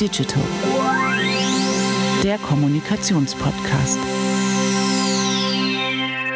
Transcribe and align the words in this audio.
Digital, 0.00 0.42
der 2.22 2.36
Kommunikationspodcast. 2.36 3.98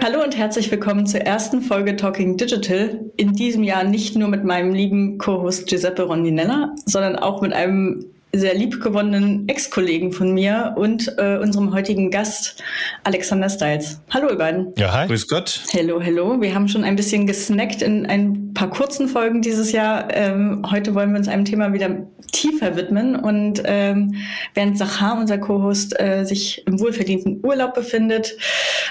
Hallo 0.03 0.23
und 0.23 0.35
herzlich 0.35 0.71
willkommen 0.71 1.07
zur 1.07 1.21
ersten 1.21 1.61
Folge 1.61 1.95
Talking 1.95 2.39
Digital. 2.39 3.05
In 3.19 3.35
diesem 3.35 3.63
Jahr 3.63 3.85
nicht 3.85 4.17
nur 4.17 4.29
mit 4.29 4.45
meinem 4.45 4.73
lieben 4.73 5.19
Co-Host 5.19 5.67
Giuseppe 5.67 6.05
Rondinella, 6.05 6.75
sondern 6.87 7.17
auch 7.17 7.43
mit 7.43 7.53
einem 7.53 8.07
sehr 8.33 8.55
liebgewonnenen 8.55 9.49
Ex-Kollegen 9.49 10.13
von 10.13 10.33
mir 10.33 10.75
und 10.77 11.13
äh, 11.19 11.39
unserem 11.39 11.73
heutigen 11.75 12.11
Gast 12.11 12.63
Alexander 13.05 13.49
Stiles. 13.49 14.01
Hallo 14.11 14.29
ihr 14.31 14.37
beiden. 14.37 14.73
Ja, 14.79 14.93
hi. 14.93 15.09
Grüß 15.09 15.27
Gott. 15.29 15.63
Hallo, 15.75 16.01
hallo. 16.03 16.41
Wir 16.41 16.55
haben 16.55 16.69
schon 16.69 16.85
ein 16.85 16.97
bisschen 16.97 17.27
gesnackt 17.27 17.83
in 17.83 18.07
ein 18.07 18.55
paar 18.55 18.71
kurzen 18.71 19.09
Folgen 19.09 19.43
dieses 19.43 19.73
Jahr. 19.73 20.09
Ähm, 20.15 20.65
heute 20.71 20.95
wollen 20.95 21.11
wir 21.11 21.19
uns 21.19 21.29
einem 21.29 21.45
Thema 21.45 21.73
wieder 21.73 22.07
tiefer 22.31 22.77
widmen 22.77 23.17
und 23.17 23.63
ähm, 23.65 24.15
während 24.55 24.79
Sachar, 24.79 25.19
unser 25.19 25.39
Co-Host, 25.39 25.99
äh, 25.99 26.25
sich 26.25 26.65
im 26.67 26.79
wohlverdienten 26.79 27.45
Urlaub 27.45 27.75
befindet, 27.75 28.37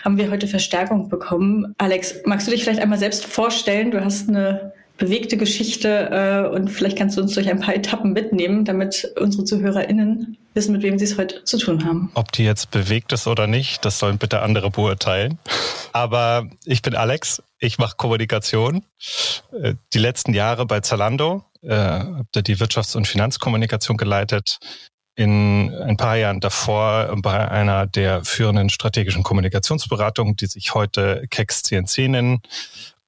haben 0.03 0.17
wir 0.17 0.29
heute 0.29 0.47
Verstärkung 0.47 1.07
bekommen. 1.07 1.73
Alex, 1.77 2.21
magst 2.25 2.47
du 2.47 2.51
dich 2.51 2.63
vielleicht 2.63 2.81
einmal 2.81 2.99
selbst 2.99 3.25
vorstellen? 3.25 3.91
Du 3.91 4.03
hast 4.03 4.27
eine 4.27 4.73
bewegte 4.99 5.37
Geschichte 5.37 6.09
äh, 6.11 6.55
und 6.55 6.69
vielleicht 6.69 6.97
kannst 6.97 7.17
du 7.17 7.21
uns 7.21 7.33
durch 7.33 7.49
ein 7.49 7.59
paar 7.59 7.73
Etappen 7.73 8.13
mitnehmen, 8.13 8.65
damit 8.65 9.11
unsere 9.19 9.45
ZuhörerInnen 9.45 10.37
wissen, 10.53 10.73
mit 10.73 10.83
wem 10.83 10.99
sie 10.99 11.05
es 11.05 11.17
heute 11.17 11.43
zu 11.45 11.57
tun 11.57 11.85
haben. 11.85 12.11
Ob 12.13 12.31
die 12.33 12.43
jetzt 12.43 12.69
bewegt 12.69 13.11
ist 13.13 13.25
oder 13.25 13.47
nicht, 13.47 13.85
das 13.85 13.97
sollen 13.97 14.17
bitte 14.17 14.41
andere 14.41 14.69
beurteilen. 14.69 15.39
Aber 15.93 16.47
ich 16.65 16.81
bin 16.81 16.95
Alex, 16.95 17.41
ich 17.57 17.79
mache 17.79 17.95
Kommunikation. 17.95 18.83
Äh, 19.51 19.75
die 19.93 19.99
letzten 19.99 20.33
Jahre 20.33 20.65
bei 20.65 20.81
Zalando, 20.81 21.43
äh, 21.63 21.73
habe 21.73 22.27
da 22.31 22.41
die 22.41 22.57
Wirtschafts- 22.57 22.95
und 22.95 23.07
Finanzkommunikation 23.07 23.97
geleitet. 23.97 24.59
In 25.15 25.73
ein 25.73 25.97
paar 25.97 26.15
Jahren 26.15 26.39
davor 26.39 27.13
bei 27.17 27.49
einer 27.49 27.87
der 27.87 28.23
führenden 28.23 28.69
strategischen 28.69 29.23
Kommunikationsberatungen, 29.23 30.37
die 30.37 30.45
sich 30.45 30.73
heute 30.73 31.25
Kex 31.29 31.63
CNC 31.63 32.07
nennen 32.07 32.41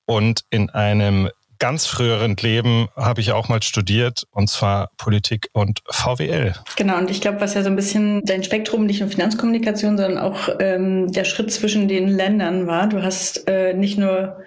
und 0.06 0.44
in 0.50 0.70
einem 0.70 1.30
ganz 1.62 1.86
früheren 1.86 2.36
Leben 2.38 2.88
habe 2.98 3.22
ich 3.22 3.32
auch 3.34 3.48
mal 3.48 3.62
studiert, 3.62 4.24
und 4.32 4.50
zwar 4.50 4.90
Politik 4.98 5.48
und 5.54 5.82
VWL. 5.90 6.54
Genau, 6.76 6.98
und 6.98 7.12
ich 7.12 7.22
glaube, 7.22 7.40
was 7.40 7.54
ja 7.54 7.62
so 7.62 7.70
ein 7.70 7.76
bisschen 7.76 8.26
dein 8.26 8.44
Spektrum, 8.44 8.88
nicht 8.88 9.00
nur 9.00 9.10
Finanzkommunikation, 9.10 9.96
sondern 9.96 10.18
auch 10.18 10.50
ähm, 10.60 11.12
der 11.12 11.24
Schritt 11.24 11.52
zwischen 11.52 11.88
den 11.88 12.08
Ländern 12.08 12.66
war. 12.66 12.88
Du 12.88 13.04
hast 13.04 13.48
äh, 13.48 13.76
nicht 13.76 14.00
nur 14.00 14.38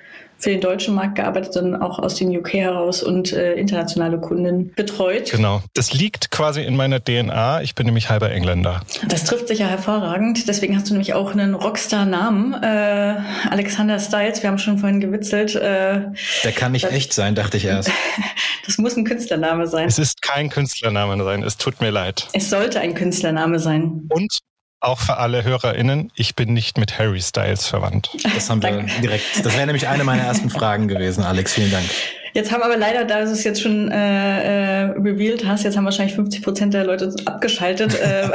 für 0.44 0.50
den 0.50 0.60
deutschen 0.60 0.94
Markt 0.94 1.14
gearbeitet, 1.14 1.54
sondern 1.54 1.80
auch 1.80 1.98
aus 1.98 2.16
den 2.16 2.36
UK 2.36 2.52
heraus 2.52 3.02
und 3.02 3.32
äh, 3.32 3.54
internationale 3.54 4.20
Kunden 4.20 4.72
betreut. 4.74 5.30
Genau. 5.30 5.62
Das 5.72 5.94
liegt 5.94 6.30
quasi 6.30 6.62
in 6.62 6.76
meiner 6.76 7.02
DNA. 7.02 7.62
Ich 7.62 7.74
bin 7.74 7.86
nämlich 7.86 8.10
halber 8.10 8.30
Engländer. 8.30 8.82
Das 9.08 9.24
trifft 9.24 9.48
sich 9.48 9.60
ja 9.60 9.66
hervorragend. 9.68 10.46
Deswegen 10.46 10.76
hast 10.76 10.90
du 10.90 10.92
nämlich 10.92 11.14
auch 11.14 11.32
einen 11.32 11.54
Rockstar-Namen. 11.54 12.62
Äh, 12.62 13.16
Alexander 13.48 13.98
Styles, 13.98 14.42
wir 14.42 14.50
haben 14.50 14.58
schon 14.58 14.78
vorhin 14.78 15.00
gewitzelt. 15.00 15.54
Äh, 15.54 16.12
Der 16.44 16.52
kann 16.54 16.72
nicht 16.72 16.84
das, 16.84 16.92
echt 16.92 17.14
sein, 17.14 17.34
dachte 17.34 17.56
ich 17.56 17.64
erst. 17.64 17.90
das 18.66 18.76
muss 18.76 18.98
ein 18.98 19.04
Künstlername 19.04 19.66
sein. 19.66 19.88
Es 19.88 19.98
ist 19.98 20.20
kein 20.20 20.50
Künstlername 20.50 21.24
sein. 21.24 21.42
Es 21.42 21.56
tut 21.56 21.80
mir 21.80 21.90
leid. 21.90 22.28
Es 22.34 22.50
sollte 22.50 22.80
ein 22.80 22.94
Künstlername 22.94 23.58
sein. 23.58 24.08
Und 24.10 24.40
auch 24.84 25.00
für 25.00 25.16
alle 25.16 25.44
HörerInnen, 25.44 26.10
ich 26.14 26.34
bin 26.36 26.52
nicht 26.52 26.78
mit 26.78 26.98
Harry 26.98 27.20
Styles 27.20 27.66
verwandt. 27.66 28.10
Das 28.34 28.50
haben 28.50 28.62
wir 28.62 28.86
direkt. 29.02 29.44
Das 29.44 29.54
wäre 29.54 29.66
nämlich 29.66 29.88
eine 29.88 30.04
meiner 30.04 30.22
ersten 30.22 30.50
Fragen 30.50 30.88
gewesen, 30.88 31.24
Alex. 31.24 31.54
Vielen 31.54 31.70
Dank. 31.70 31.86
Jetzt 32.34 32.50
haben 32.50 32.62
aber 32.62 32.76
leider, 32.76 33.04
da 33.04 33.24
du 33.24 33.30
es 33.30 33.44
jetzt 33.44 33.62
schon 33.62 33.92
äh, 33.92 34.82
äh, 34.82 34.90
revealed 34.96 35.46
hast, 35.46 35.62
jetzt 35.62 35.76
haben 35.76 35.84
wahrscheinlich 35.84 36.16
50 36.16 36.42
Prozent 36.42 36.74
der 36.74 36.84
Leute 36.84 37.14
abgeschaltet. 37.26 37.94
Äh, 37.94 38.28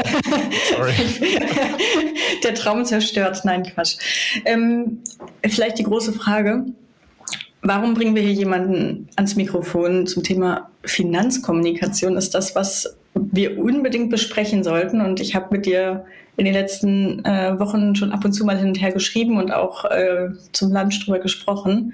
Sorry. 0.74 0.94
der 2.44 2.56
Traum 2.56 2.86
zerstört. 2.86 3.42
Nein, 3.44 3.64
Quatsch. 3.64 3.98
Ähm, 4.46 5.00
vielleicht 5.46 5.80
die 5.80 5.84
große 5.84 6.14
Frage. 6.14 6.64
Warum 7.62 7.94
bringen 7.94 8.16
wir 8.16 8.22
hier 8.22 8.32
jemanden 8.32 9.10
ans 9.18 9.36
Mikrofon 9.36 10.08
zum 10.08 10.24
Thema 10.24 10.70
Finanzkommunikation? 10.86 12.16
Ist 12.16 12.34
das, 12.34 12.56
was 12.56 12.98
wir 13.14 13.60
unbedingt 13.60 14.10
besprechen 14.10 14.64
sollten? 14.64 15.02
Und 15.02 15.20
ich 15.20 15.36
habe 15.36 15.48
mit 15.52 15.66
dir 15.66 16.06
in 16.40 16.46
den 16.46 16.54
letzten 16.54 17.24
äh, 17.26 17.60
Wochen 17.60 17.96
schon 17.96 18.12
ab 18.12 18.24
und 18.24 18.32
zu 18.32 18.46
mal 18.46 18.58
hin 18.58 18.70
und 18.70 18.82
her 18.82 18.92
geschrieben 18.92 19.38
und 19.38 19.52
auch 19.52 19.86
äh, 19.86 20.30
zum 20.54 20.72
Lunch 20.72 21.06
drüber 21.06 21.20
gesprochen, 21.20 21.94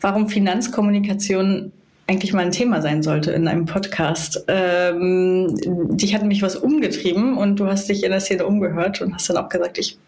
warum 0.00 0.28
Finanzkommunikation 0.28 1.72
eigentlich 2.06 2.32
mal 2.32 2.44
ein 2.44 2.52
Thema 2.52 2.80
sein 2.80 3.02
sollte 3.02 3.32
in 3.32 3.48
einem 3.48 3.66
Podcast. 3.66 4.44
Ähm, 4.48 5.54
dich 5.90 6.14
hat 6.14 6.22
nämlich 6.22 6.40
was 6.40 6.56
umgetrieben 6.56 7.36
und 7.36 7.56
du 7.56 7.66
hast 7.66 7.88
dich 7.88 8.04
in 8.04 8.10
der 8.10 8.20
Szene 8.20 8.46
umgehört 8.46 9.02
und 9.02 9.12
hast 9.12 9.28
dann 9.28 9.36
auch 9.36 9.48
gesagt, 9.48 9.76
ich 9.76 9.98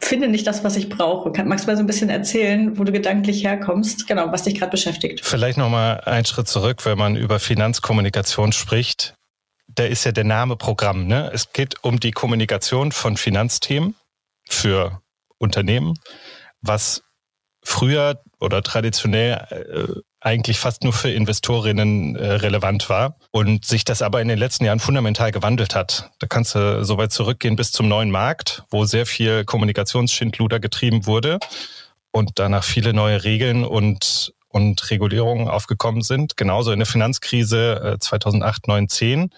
finde 0.00 0.28
nicht 0.28 0.46
das, 0.46 0.64
was 0.64 0.76
ich 0.76 0.88
brauche. 0.88 1.30
magst 1.44 1.66
du 1.66 1.70
mal 1.70 1.76
so 1.76 1.82
ein 1.82 1.86
bisschen 1.86 2.08
erzählen, 2.08 2.78
wo 2.78 2.84
du 2.84 2.92
gedanklich 2.92 3.44
herkommst, 3.44 4.06
genau, 4.06 4.32
was 4.32 4.44
dich 4.44 4.54
gerade 4.54 4.70
beschäftigt? 4.70 5.20
Vielleicht 5.22 5.58
nochmal 5.58 6.00
einen 6.06 6.24
Schritt 6.24 6.48
zurück, 6.48 6.86
wenn 6.86 6.96
man 6.96 7.16
über 7.16 7.38
Finanzkommunikation 7.38 8.52
spricht 8.52 9.14
da 9.74 9.84
ist 9.84 10.04
ja 10.04 10.12
der 10.12 10.24
Name 10.24 10.56
Programm. 10.56 11.06
Ne? 11.06 11.30
Es 11.32 11.52
geht 11.52 11.82
um 11.84 12.00
die 12.00 12.10
Kommunikation 12.10 12.92
von 12.92 13.16
Finanzthemen 13.16 13.94
für 14.48 15.00
Unternehmen, 15.38 15.94
was 16.60 17.02
früher 17.62 18.22
oder 18.40 18.62
traditionell 18.62 19.46
äh, 19.50 20.00
eigentlich 20.20 20.58
fast 20.58 20.82
nur 20.82 20.92
für 20.92 21.10
Investorinnen 21.10 22.16
äh, 22.16 22.32
relevant 22.32 22.88
war 22.88 23.16
und 23.30 23.64
sich 23.64 23.84
das 23.84 24.02
aber 24.02 24.20
in 24.20 24.28
den 24.28 24.38
letzten 24.38 24.64
Jahren 24.64 24.80
fundamental 24.80 25.30
gewandelt 25.30 25.74
hat. 25.74 26.10
Da 26.18 26.26
kannst 26.26 26.54
du 26.54 26.84
so 26.84 26.98
weit 26.98 27.12
zurückgehen 27.12 27.56
bis 27.56 27.72
zum 27.72 27.88
neuen 27.88 28.10
Markt, 28.10 28.64
wo 28.70 28.84
sehr 28.84 29.06
viel 29.06 29.44
Kommunikationsschindluder 29.44 30.58
getrieben 30.60 31.06
wurde 31.06 31.38
und 32.10 32.32
danach 32.38 32.64
viele 32.64 32.92
neue 32.92 33.24
Regeln 33.24 33.64
und 33.64 34.34
und 34.52 34.90
Regulierungen 34.90 35.46
aufgekommen 35.46 36.02
sind. 36.02 36.36
Genauso 36.36 36.72
in 36.72 36.80
der 36.80 36.86
Finanzkrise 36.86 37.96
2008, 38.00 38.66
9, 38.66 38.88
10. 38.88 39.30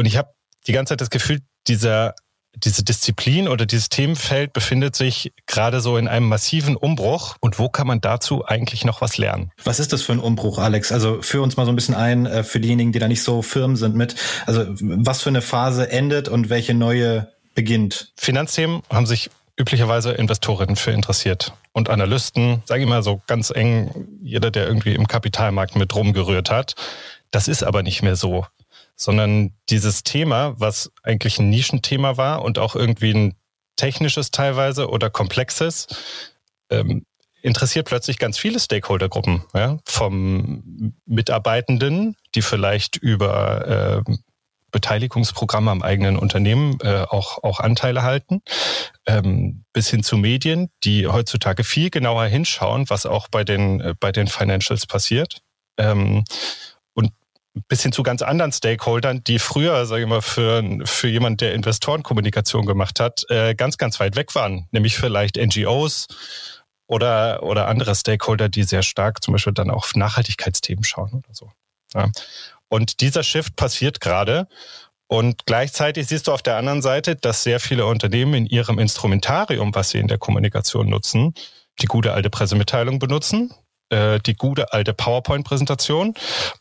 Und 0.00 0.06
ich 0.06 0.16
habe 0.16 0.30
die 0.66 0.72
ganze 0.72 0.92
Zeit 0.92 1.02
das 1.02 1.10
Gefühl, 1.10 1.40
dieser 1.68 2.14
diese 2.54 2.82
Disziplin 2.82 3.48
oder 3.48 3.66
dieses 3.66 3.90
Themenfeld 3.90 4.54
befindet 4.54 4.96
sich 4.96 5.32
gerade 5.46 5.80
so 5.80 5.98
in 5.98 6.08
einem 6.08 6.26
massiven 6.26 6.74
Umbruch. 6.74 7.36
Und 7.40 7.58
wo 7.58 7.68
kann 7.68 7.86
man 7.86 8.00
dazu 8.00 8.44
eigentlich 8.46 8.86
noch 8.86 9.02
was 9.02 9.18
lernen? 9.18 9.52
Was 9.62 9.78
ist 9.78 9.92
das 9.92 10.00
für 10.00 10.12
ein 10.12 10.18
Umbruch, 10.18 10.58
Alex? 10.58 10.90
Also 10.90 11.20
führ 11.20 11.42
uns 11.42 11.58
mal 11.58 11.66
so 11.66 11.70
ein 11.70 11.76
bisschen 11.76 11.94
ein 11.94 12.24
äh, 12.24 12.42
für 12.42 12.60
diejenigen, 12.60 12.92
die 12.92 12.98
da 12.98 13.08
nicht 13.08 13.22
so 13.22 13.42
firm 13.42 13.76
sind 13.76 13.94
mit. 13.94 14.16
Also 14.46 14.64
was 14.80 15.20
für 15.20 15.28
eine 15.28 15.42
Phase 15.42 15.92
endet 15.92 16.28
und 16.28 16.48
welche 16.48 16.72
neue 16.72 17.30
beginnt? 17.54 18.12
Finanzthemen 18.16 18.80
haben 18.88 19.06
sich 19.06 19.30
üblicherweise 19.58 20.12
Investorinnen 20.12 20.76
für 20.76 20.92
interessiert 20.92 21.52
und 21.72 21.90
Analysten, 21.90 22.62
sage 22.64 22.82
ich 22.82 22.88
mal 22.88 23.02
so 23.02 23.20
ganz 23.26 23.50
eng, 23.50 24.08
jeder, 24.22 24.50
der 24.50 24.66
irgendwie 24.66 24.94
im 24.94 25.06
Kapitalmarkt 25.06 25.76
mit 25.76 25.94
rumgerührt 25.94 26.50
hat. 26.50 26.74
Das 27.30 27.48
ist 27.48 27.62
aber 27.62 27.82
nicht 27.82 28.02
mehr 28.02 28.16
so, 28.16 28.46
sondern 29.00 29.54
dieses 29.70 30.02
Thema, 30.02 30.54
was 30.60 30.92
eigentlich 31.02 31.38
ein 31.38 31.48
Nischenthema 31.48 32.18
war 32.18 32.42
und 32.42 32.58
auch 32.58 32.76
irgendwie 32.76 33.14
ein 33.14 33.34
technisches 33.76 34.30
teilweise 34.30 34.90
oder 34.90 35.08
komplexes, 35.08 35.86
ähm, 36.68 37.06
interessiert 37.40 37.86
plötzlich 37.88 38.18
ganz 38.18 38.36
viele 38.36 38.60
Stakeholdergruppen, 38.60 39.44
ja? 39.54 39.78
vom 39.86 40.92
Mitarbeitenden, 41.06 42.14
die 42.34 42.42
vielleicht 42.42 42.98
über 42.98 44.04
äh, 44.06 44.12
Beteiligungsprogramme 44.70 45.70
am 45.70 45.80
eigenen 45.80 46.18
Unternehmen 46.18 46.78
äh, 46.82 47.06
auch, 47.08 47.42
auch 47.42 47.58
Anteile 47.58 48.02
halten, 48.02 48.42
ähm, 49.06 49.64
bis 49.72 49.88
hin 49.88 50.02
zu 50.02 50.18
Medien, 50.18 50.68
die 50.84 51.06
heutzutage 51.06 51.64
viel 51.64 51.88
genauer 51.88 52.26
hinschauen, 52.26 52.90
was 52.90 53.06
auch 53.06 53.28
bei 53.28 53.44
den, 53.44 53.80
äh, 53.80 53.94
bei 53.98 54.12
den 54.12 54.26
Financials 54.26 54.86
passiert. 54.86 55.40
Ähm, 55.78 56.24
bis 57.68 57.82
hin 57.82 57.92
zu 57.92 58.02
ganz 58.02 58.22
anderen 58.22 58.52
Stakeholdern, 58.52 59.24
die 59.24 59.38
früher, 59.38 59.84
sage 59.86 60.02
ich 60.02 60.08
mal, 60.08 60.22
für, 60.22 60.62
für 60.84 61.08
jemanden, 61.08 61.38
der 61.38 61.54
Investorenkommunikation 61.54 62.66
gemacht 62.66 63.00
hat, 63.00 63.24
äh, 63.28 63.54
ganz, 63.54 63.76
ganz 63.76 63.98
weit 64.00 64.16
weg 64.16 64.34
waren, 64.34 64.68
nämlich 64.70 64.96
vielleicht 64.96 65.36
NGOs 65.36 66.06
oder, 66.86 67.42
oder 67.42 67.68
andere 67.68 67.94
Stakeholder, 67.94 68.48
die 68.48 68.62
sehr 68.62 68.82
stark 68.82 69.22
zum 69.22 69.32
Beispiel 69.32 69.52
dann 69.52 69.70
auf 69.70 69.94
Nachhaltigkeitsthemen 69.94 70.84
schauen 70.84 71.12
oder 71.12 71.32
so. 71.34 71.50
Ja. 71.94 72.10
Und 72.68 73.00
dieser 73.00 73.22
Shift 73.22 73.56
passiert 73.56 74.00
gerade. 74.00 74.46
Und 75.08 75.44
gleichzeitig 75.44 76.06
siehst 76.06 76.28
du 76.28 76.32
auf 76.32 76.42
der 76.42 76.56
anderen 76.56 76.82
Seite, 76.82 77.16
dass 77.16 77.42
sehr 77.42 77.58
viele 77.58 77.84
Unternehmen 77.86 78.34
in 78.34 78.46
ihrem 78.46 78.78
Instrumentarium, 78.78 79.74
was 79.74 79.90
sie 79.90 79.98
in 79.98 80.06
der 80.06 80.18
Kommunikation 80.18 80.88
nutzen, 80.88 81.34
die 81.80 81.86
gute 81.86 82.12
alte 82.12 82.30
Pressemitteilung 82.30 83.00
benutzen, 83.00 83.52
äh, 83.90 84.18
die 84.20 84.34
gute 84.34 84.72
alte 84.72 84.94
PowerPoint-Präsentation. 84.94 86.14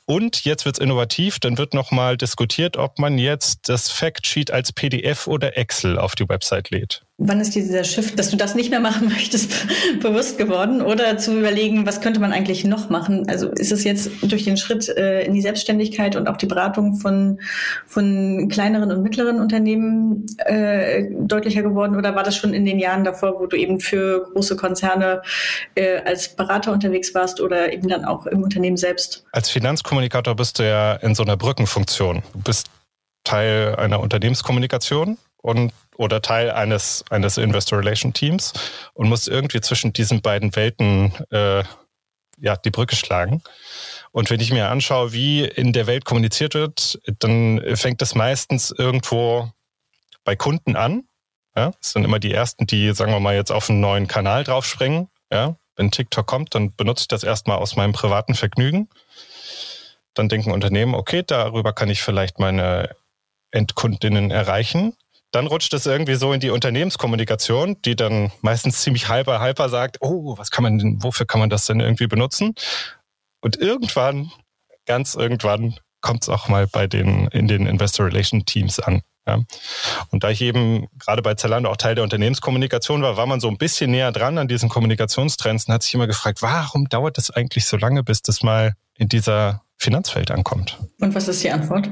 Und 0.05 0.43
jetzt 0.45 0.65
wird's 0.65 0.79
innovativ, 0.79 1.39
dann 1.39 1.57
wird 1.57 1.73
nochmal 1.73 2.17
diskutiert, 2.17 2.77
ob 2.77 2.99
man 2.99 3.17
jetzt 3.17 3.69
das 3.69 3.89
Factsheet 3.89 4.51
als 4.51 4.73
PDF 4.73 5.27
oder 5.27 5.57
Excel 5.57 5.97
auf 5.97 6.15
die 6.15 6.27
Website 6.27 6.69
lädt. 6.69 7.03
Wann 7.19 7.41
ist 7.41 7.53
dieser 7.53 7.83
Shift, 7.83 8.17
dass 8.17 8.31
du 8.31 8.37
das 8.37 8.55
nicht 8.55 8.71
mehr 8.71 8.79
machen 8.79 9.09
möchtest, 9.13 9.51
bewusst 10.01 10.37
geworden? 10.37 10.81
Oder 10.81 11.17
zu 11.17 11.37
überlegen, 11.37 11.85
was 11.85 12.01
könnte 12.01 12.19
man 12.19 12.31
eigentlich 12.31 12.63
noch 12.63 12.89
machen? 12.89 13.29
Also 13.29 13.49
ist 13.49 13.71
es 13.71 13.83
jetzt 13.83 14.09
durch 14.21 14.45
den 14.45 14.57
Schritt 14.57 14.87
äh, 14.89 15.23
in 15.25 15.33
die 15.33 15.41
Selbstständigkeit 15.41 16.15
und 16.15 16.27
auch 16.27 16.37
die 16.37 16.45
Beratung 16.45 16.95
von, 16.95 17.39
von 17.85 18.47
kleineren 18.49 18.91
und 18.91 19.03
mittleren 19.03 19.39
Unternehmen 19.39 20.25
äh, 20.45 21.03
deutlicher 21.11 21.61
geworden? 21.61 21.95
Oder 21.95 22.15
war 22.15 22.23
das 22.23 22.35
schon 22.35 22.53
in 22.53 22.65
den 22.65 22.79
Jahren 22.79 23.03
davor, 23.03 23.39
wo 23.39 23.45
du 23.45 23.57
eben 23.57 23.79
für 23.79 24.23
große 24.31 24.55
Konzerne 24.55 25.21
äh, 25.75 25.99
als 26.05 26.35
Berater 26.35 26.71
unterwegs 26.71 27.13
warst 27.13 27.41
oder 27.41 27.71
eben 27.73 27.89
dann 27.89 28.05
auch 28.05 28.25
im 28.25 28.43
Unternehmen 28.43 28.77
selbst? 28.77 29.25
Als 29.33 29.49
Finanzkommunikator 29.49 30.35
bist 30.35 30.59
du 30.59 30.63
ja 30.63 30.93
in 30.93 31.15
so 31.15 31.23
einer 31.23 31.35
Brückenfunktion. 31.35 32.23
Du 32.33 32.39
bist 32.39 32.67
Teil 33.23 33.75
einer 33.75 33.99
Unternehmenskommunikation 33.99 35.17
und 35.37 35.73
oder 35.97 36.21
Teil 36.21 36.51
eines, 36.51 37.03
eines 37.09 37.37
Investor 37.37 37.79
Relation 37.79 38.13
Teams 38.13 38.53
und 38.93 39.09
muss 39.09 39.27
irgendwie 39.27 39.61
zwischen 39.61 39.91
diesen 39.91 40.21
beiden 40.21 40.55
Welten 40.55 41.13
äh, 41.29 41.63
ja, 42.39 42.55
die 42.55 42.71
Brücke 42.71 42.95
schlagen. 42.95 43.41
Und 44.11 44.29
wenn 44.29 44.39
ich 44.39 44.51
mir 44.51 44.69
anschaue, 44.69 45.11
wie 45.11 45.43
in 45.43 45.73
der 45.73 45.87
Welt 45.87 46.05
kommuniziert 46.05 46.53
wird, 46.53 46.99
dann 47.19 47.61
fängt 47.75 48.01
es 48.01 48.15
meistens 48.15 48.71
irgendwo 48.71 49.51
bei 50.23 50.35
Kunden 50.35 50.75
an. 50.75 51.03
Ja, 51.55 51.71
das 51.81 51.91
sind 51.91 52.05
immer 52.05 52.19
die 52.19 52.33
ersten, 52.33 52.65
die, 52.65 52.93
sagen 52.93 53.11
wir 53.11 53.19
mal, 53.19 53.35
jetzt 53.35 53.51
auf 53.51 53.69
einen 53.69 53.81
neuen 53.81 54.07
Kanal 54.07 54.43
draufspringen. 54.43 55.09
Ja, 55.31 55.57
wenn 55.75 55.91
TikTok 55.91 56.25
kommt, 56.25 56.55
dann 56.55 56.75
benutze 56.75 57.03
ich 57.03 57.07
das 57.07 57.23
erstmal 57.23 57.57
aus 57.57 57.75
meinem 57.75 57.93
privaten 57.93 58.35
Vergnügen. 58.35 58.89
Dann 60.13 60.29
denken 60.29 60.51
Unternehmen, 60.51 60.95
okay, 60.95 61.23
darüber 61.25 61.73
kann 61.73 61.89
ich 61.89 62.01
vielleicht 62.01 62.39
meine 62.39 62.95
Endkundinnen 63.51 64.31
erreichen. 64.31 64.93
Dann 65.31 65.47
rutscht 65.47 65.73
es 65.73 65.85
irgendwie 65.85 66.15
so 66.15 66.33
in 66.33 66.39
die 66.39 66.49
Unternehmenskommunikation, 66.49 67.79
die 67.83 67.95
dann 67.95 68.31
meistens 68.41 68.81
ziemlich 68.81 69.09
halber 69.09 69.39
halber 69.39 69.69
sagt, 69.69 69.97
oh, 70.01 70.37
was 70.37 70.49
kann 70.49 70.63
man 70.63 70.79
denn, 70.79 71.03
wofür 71.03 71.25
kann 71.25 71.39
man 71.39 71.49
das 71.49 71.65
denn 71.65 71.79
irgendwie 71.79 72.07
benutzen? 72.07 72.55
Und 73.41 73.57
irgendwann, 73.57 74.31
ganz 74.85 75.13
irgendwann, 75.13 75.75
kommt 76.01 76.23
es 76.23 76.29
auch 76.29 76.47
mal 76.47 76.65
bei 76.65 76.87
den 76.87 77.27
in 77.27 77.47
den 77.47 77.67
Investor 77.67 78.07
Relation 78.07 78.45
Teams 78.45 78.79
an. 78.79 79.01
Ja. 79.27 79.39
Und 80.09 80.23
da 80.23 80.29
ich 80.29 80.41
eben 80.41 80.87
gerade 80.97 81.21
bei 81.21 81.35
Zalando 81.35 81.69
auch 81.69 81.77
Teil 81.77 81.95
der 81.95 82.03
Unternehmenskommunikation 82.03 83.01
war, 83.01 83.17
war 83.17 83.27
man 83.27 83.39
so 83.39 83.47
ein 83.47 83.57
bisschen 83.57 83.91
näher 83.91 84.11
dran 84.11 84.37
an 84.37 84.47
diesen 84.47 84.69
Kommunikationstrends 84.69 85.67
und 85.67 85.73
hat 85.73 85.83
sich 85.83 85.93
immer 85.93 86.07
gefragt, 86.07 86.41
warum 86.41 86.89
dauert 86.89 87.17
das 87.17 87.29
eigentlich 87.29 87.65
so 87.65 87.77
lange, 87.77 88.03
bis 88.03 88.21
das 88.21 88.41
mal 88.41 88.73
in 88.97 89.07
dieser 89.07 89.61
Finanzfeld 89.81 90.29
ankommt. 90.29 90.77
Und 90.99 91.15
was 91.15 91.29
ist 91.29 91.41
die 91.41 91.49
Antwort? 91.49 91.89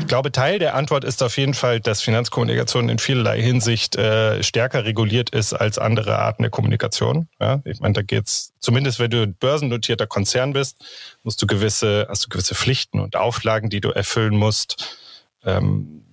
Ich 0.00 0.08
glaube, 0.08 0.32
Teil 0.32 0.58
der 0.58 0.74
Antwort 0.74 1.04
ist 1.04 1.22
auf 1.22 1.38
jeden 1.38 1.54
Fall, 1.54 1.78
dass 1.78 2.02
Finanzkommunikation 2.02 2.88
in 2.88 2.98
vielerlei 2.98 3.40
Hinsicht 3.40 3.94
äh, 3.94 4.42
stärker 4.42 4.84
reguliert 4.84 5.30
ist 5.30 5.52
als 5.52 5.78
andere 5.78 6.18
Arten 6.18 6.42
der 6.42 6.50
Kommunikation. 6.50 7.28
Ja, 7.40 7.62
ich 7.64 7.78
meine, 7.78 7.94
da 7.94 8.02
geht's 8.02 8.52
zumindest, 8.58 8.98
wenn 8.98 9.10
du 9.10 9.22
ein 9.22 9.34
börsennotierter 9.34 10.08
Konzern 10.08 10.52
bist, 10.52 10.84
musst 11.22 11.40
du 11.40 11.46
gewisse, 11.46 12.06
hast 12.08 12.24
du 12.24 12.28
gewisse 12.30 12.56
Pflichten 12.56 12.98
und 12.98 13.14
Auflagen, 13.14 13.70
die 13.70 13.80
du 13.80 13.90
erfüllen 13.90 14.36
musst. 14.36 14.98
Ähm, 15.44 16.03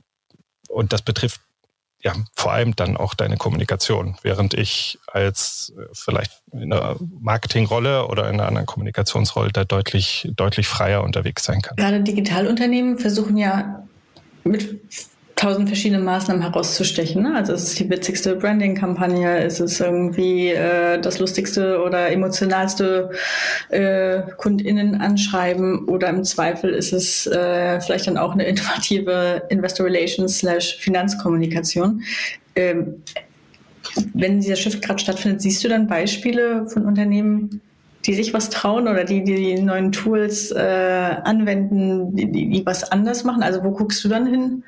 und 0.71 0.94
das 0.94 1.01
betrifft 1.01 1.41
ja, 2.03 2.13
vor 2.35 2.51
allem 2.51 2.75
dann 2.75 2.97
auch 2.97 3.13
deine 3.13 3.38
Kommunikation, 3.38 4.15
während 4.23 4.53
ich 4.56 4.97
als 5.07 5.71
äh, 5.77 5.83
vielleicht 5.94 6.41
in 6.51 6.73
einer 6.73 6.95
Marketingrolle 7.00 8.07
oder 8.07 8.27
in 8.27 8.35
einer 8.35 8.47
anderen 8.47 8.65
Kommunikationsrolle 8.65 9.51
da 9.51 9.65
deutlich, 9.65 10.27
deutlich 10.35 10.68
freier 10.68 11.03
unterwegs 11.03 11.44
sein 11.44 11.62
kann. 11.62 11.75
Gerade 11.75 12.01
Digitalunternehmen 12.01 12.97
versuchen 12.97 13.38
ja 13.38 13.88
mit 14.44 14.81
tausend 15.41 15.67
verschiedene 15.67 16.03
Maßnahmen 16.03 16.43
herauszustechen. 16.43 17.23
Ne? 17.23 17.35
Also 17.35 17.53
es 17.53 17.73
die 17.73 17.89
witzigste 17.89 18.35
Branding-Kampagne, 18.35 19.39
es 19.39 19.59
ist 19.59 19.79
irgendwie 19.79 20.49
äh, 20.49 21.01
das 21.01 21.17
lustigste 21.17 21.81
oder 21.81 22.11
emotionalste 22.11 23.09
äh, 23.69 24.21
KundInnen 24.38 25.01
anschreiben 25.01 25.85
oder 25.85 26.09
im 26.09 26.23
Zweifel 26.23 26.69
ist 26.69 26.93
es 26.93 27.25
äh, 27.25 27.81
vielleicht 27.81 28.05
dann 28.05 28.19
auch 28.19 28.33
eine 28.33 28.45
innovative 28.45 29.41
Investor 29.49 29.88
Relations 29.88 30.38
slash 30.38 30.75
Finanzkommunikation. 30.77 32.03
Ähm, 32.55 33.01
wenn 34.13 34.41
dieser 34.41 34.55
Shift 34.55 34.83
gerade 34.83 34.99
stattfindet, 34.99 35.41
siehst 35.41 35.63
du 35.63 35.69
dann 35.69 35.87
Beispiele 35.87 36.67
von 36.67 36.85
Unternehmen, 36.85 37.61
die 38.05 38.13
sich 38.13 38.31
was 38.31 38.51
trauen 38.51 38.87
oder 38.87 39.05
die 39.05 39.23
die 39.23 39.59
neuen 39.59 39.91
Tools 39.91 40.51
äh, 40.51 41.15
anwenden, 41.23 42.15
die, 42.15 42.31
die 42.31 42.63
was 42.63 42.91
anders 42.91 43.23
machen? 43.23 43.41
Also 43.41 43.63
wo 43.63 43.71
guckst 43.71 44.03
du 44.03 44.07
dann 44.07 44.27
hin? 44.27 44.63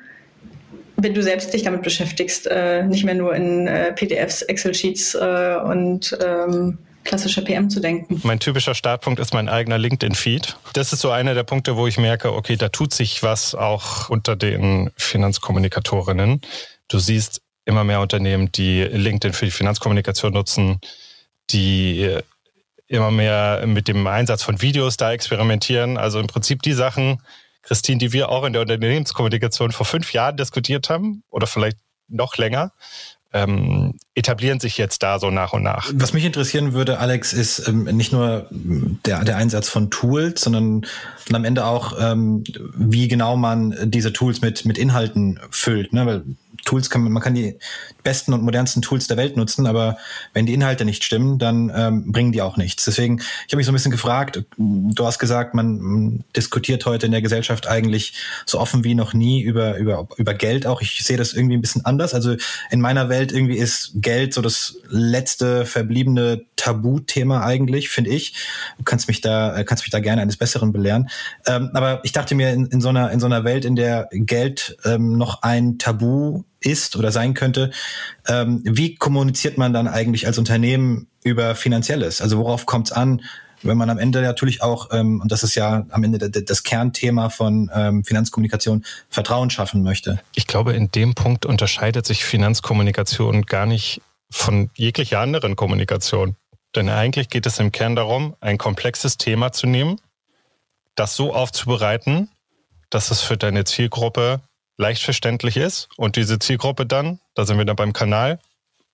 Wenn 0.96 1.14
du 1.14 1.22
selbst 1.22 1.52
dich 1.52 1.62
damit 1.62 1.82
beschäftigst, 1.82 2.46
äh, 2.46 2.84
nicht 2.84 3.04
mehr 3.04 3.14
nur 3.14 3.34
in 3.34 3.66
äh, 3.66 3.92
PDFs, 3.92 4.42
Excel-Sheets 4.42 5.14
äh, 5.14 5.56
und 5.64 6.16
ähm, 6.24 6.78
klassischer 7.04 7.42
PM 7.42 7.68
zu 7.68 7.80
denken. 7.80 8.20
Mein 8.24 8.40
typischer 8.40 8.74
Startpunkt 8.74 9.20
ist 9.20 9.34
mein 9.34 9.48
eigener 9.48 9.78
LinkedIn-Feed. 9.78 10.56
Das 10.72 10.92
ist 10.92 11.00
so 11.00 11.10
einer 11.10 11.34
der 11.34 11.44
Punkte, 11.44 11.76
wo 11.76 11.86
ich 11.86 11.98
merke, 11.98 12.32
okay, 12.32 12.56
da 12.56 12.68
tut 12.68 12.94
sich 12.94 13.22
was 13.22 13.54
auch 13.54 14.08
unter 14.08 14.36
den 14.36 14.90
Finanzkommunikatorinnen. 14.96 16.40
Du 16.88 16.98
siehst 16.98 17.42
immer 17.66 17.84
mehr 17.84 18.00
Unternehmen, 18.00 18.50
die 18.52 18.82
LinkedIn 18.82 19.34
für 19.34 19.44
die 19.44 19.50
Finanzkommunikation 19.50 20.32
nutzen, 20.32 20.80
die 21.50 22.18
immer 22.86 23.10
mehr 23.10 23.64
mit 23.66 23.88
dem 23.88 24.06
Einsatz 24.06 24.42
von 24.42 24.60
Videos 24.60 24.96
da 24.96 25.12
experimentieren. 25.12 25.96
Also 25.96 26.20
im 26.20 26.26
Prinzip 26.26 26.62
die 26.62 26.72
Sachen, 26.72 27.20
Christine, 27.64 27.98
die 27.98 28.12
wir 28.12 28.28
auch 28.28 28.44
in 28.44 28.52
der 28.52 28.62
Unternehmenskommunikation 28.62 29.72
vor 29.72 29.86
fünf 29.86 30.12
Jahren 30.12 30.36
diskutiert 30.36 30.90
haben 30.90 31.22
oder 31.30 31.46
vielleicht 31.46 31.78
noch 32.08 32.36
länger, 32.36 32.72
ähm, 33.34 33.94
etablieren 34.14 34.60
sich 34.60 34.78
jetzt 34.78 35.02
da 35.02 35.18
so 35.18 35.30
nach 35.30 35.52
und 35.52 35.64
nach. 35.64 35.90
Was 35.94 36.12
mich 36.12 36.24
interessieren 36.24 36.72
würde, 36.72 37.00
Alex, 37.00 37.32
ist 37.32 37.66
ähm, 37.66 37.84
nicht 37.84 38.12
nur 38.12 38.46
der, 38.50 39.24
der 39.24 39.36
Einsatz 39.36 39.68
von 39.68 39.90
Tools, 39.90 40.40
sondern 40.40 40.86
am 41.32 41.44
Ende 41.44 41.64
auch, 41.64 41.98
ähm, 42.00 42.44
wie 42.76 43.08
genau 43.08 43.36
man 43.36 43.90
diese 43.90 44.12
Tools 44.12 44.40
mit, 44.40 44.64
mit 44.64 44.78
Inhalten 44.78 45.40
füllt. 45.50 45.92
Ne? 45.92 46.06
Weil 46.06 46.22
Tools 46.64 46.90
kann 46.90 47.02
man, 47.02 47.12
man 47.12 47.22
kann 47.22 47.34
die 47.34 47.58
besten 48.02 48.32
und 48.32 48.42
modernsten 48.42 48.82
Tools 48.82 49.06
der 49.06 49.16
Welt 49.16 49.36
nutzen, 49.36 49.66
aber 49.66 49.96
wenn 50.32 50.46
die 50.46 50.54
Inhalte 50.54 50.84
nicht 50.84 51.04
stimmen, 51.04 51.38
dann 51.38 51.72
ähm, 51.74 52.12
bringen 52.12 52.32
die 52.32 52.42
auch 52.42 52.56
nichts. 52.56 52.84
Deswegen, 52.84 53.18
ich 53.18 53.52
habe 53.52 53.56
mich 53.56 53.66
so 53.66 53.72
ein 53.72 53.74
bisschen 53.74 53.90
gefragt, 53.92 54.44
du 54.56 55.06
hast 55.06 55.18
gesagt, 55.18 55.54
man, 55.54 56.24
diskutiert 56.36 56.86
heute 56.86 57.06
in 57.06 57.12
der 57.12 57.22
Gesellschaft 57.22 57.66
eigentlich 57.66 58.14
so 58.46 58.58
offen 58.58 58.84
wie 58.84 58.94
noch 58.94 59.14
nie 59.14 59.42
über, 59.42 59.76
über, 59.76 60.08
über 60.16 60.34
Geld 60.34 60.66
auch. 60.66 60.80
Ich 60.80 61.04
sehe 61.04 61.16
das 61.16 61.32
irgendwie 61.32 61.56
ein 61.56 61.60
bisschen 61.60 61.84
anders. 61.84 62.14
Also 62.14 62.36
in 62.70 62.80
meiner 62.80 63.08
Welt 63.08 63.32
irgendwie 63.32 63.56
ist 63.56 63.92
Geld 63.94 64.34
so 64.34 64.42
das 64.42 64.76
letzte 64.88 65.66
verbliebene 65.66 66.44
Tabuthema 66.56 67.44
eigentlich, 67.44 67.88
finde 67.88 68.10
ich. 68.10 68.34
Du 68.78 68.84
kannst 68.84 69.08
mich 69.08 69.20
da, 69.20 69.62
kannst 69.64 69.84
mich 69.84 69.90
da 69.90 70.00
gerne 70.00 70.22
eines 70.22 70.36
Besseren 70.36 70.72
belehren. 70.72 71.08
Ähm, 71.46 71.70
aber 71.74 72.00
ich 72.04 72.12
dachte 72.12 72.34
mir, 72.34 72.52
in, 72.52 72.66
in, 72.66 72.80
so 72.80 72.88
einer, 72.88 73.10
in 73.10 73.20
so 73.20 73.26
einer 73.26 73.44
Welt, 73.44 73.64
in 73.64 73.76
der 73.76 74.08
Geld 74.12 74.76
ähm, 74.84 75.16
noch 75.16 75.42
ein 75.42 75.78
Tabu 75.78 76.44
ist 76.60 76.96
oder 76.96 77.12
sein 77.12 77.34
könnte, 77.34 77.70
ähm, 78.28 78.62
wie 78.64 78.94
kommuniziert 78.94 79.58
man 79.58 79.72
dann 79.72 79.88
eigentlich 79.88 80.26
als 80.26 80.38
Unternehmen 80.38 81.08
über 81.22 81.54
Finanzielles? 81.54 82.20
Also 82.20 82.38
worauf 82.38 82.66
kommt 82.66 82.88
es 82.88 82.92
an, 82.92 83.22
wenn 83.64 83.76
man 83.76 83.90
am 83.90 83.98
Ende 83.98 84.22
natürlich 84.22 84.62
auch, 84.62 84.90
ähm, 84.92 85.20
und 85.20 85.32
das 85.32 85.42
ist 85.42 85.54
ja 85.54 85.86
am 85.90 86.04
Ende 86.04 86.30
das 86.30 86.62
Kernthema 86.62 87.30
von 87.30 87.70
ähm, 87.74 88.04
Finanzkommunikation, 88.04 88.84
Vertrauen 89.08 89.50
schaffen 89.50 89.82
möchte? 89.82 90.20
Ich 90.34 90.46
glaube, 90.46 90.74
in 90.74 90.90
dem 90.90 91.14
Punkt 91.14 91.46
unterscheidet 91.46 92.06
sich 92.06 92.24
Finanzkommunikation 92.24 93.42
gar 93.42 93.66
nicht 93.66 94.02
von 94.30 94.70
jeglicher 94.74 95.20
anderen 95.20 95.56
Kommunikation. 95.56 96.36
Denn 96.74 96.88
eigentlich 96.88 97.28
geht 97.28 97.46
es 97.46 97.58
im 97.58 97.72
Kern 97.72 97.96
darum, 97.96 98.36
ein 98.40 98.58
komplexes 98.58 99.16
Thema 99.16 99.52
zu 99.52 99.66
nehmen, 99.66 100.00
das 100.96 101.16
so 101.16 101.32
aufzubereiten, 101.32 102.30
dass 102.90 103.10
es 103.10 103.22
für 103.22 103.36
deine 103.36 103.64
Zielgruppe 103.64 104.40
leicht 104.76 105.02
verständlich 105.02 105.56
ist 105.56 105.88
und 105.96 106.16
diese 106.16 106.38
Zielgruppe 106.38 106.86
dann, 106.86 107.20
da 107.34 107.44
sind 107.44 107.58
wir 107.58 107.64
dann 107.64 107.76
beim 107.76 107.92
Kanal, 107.92 108.38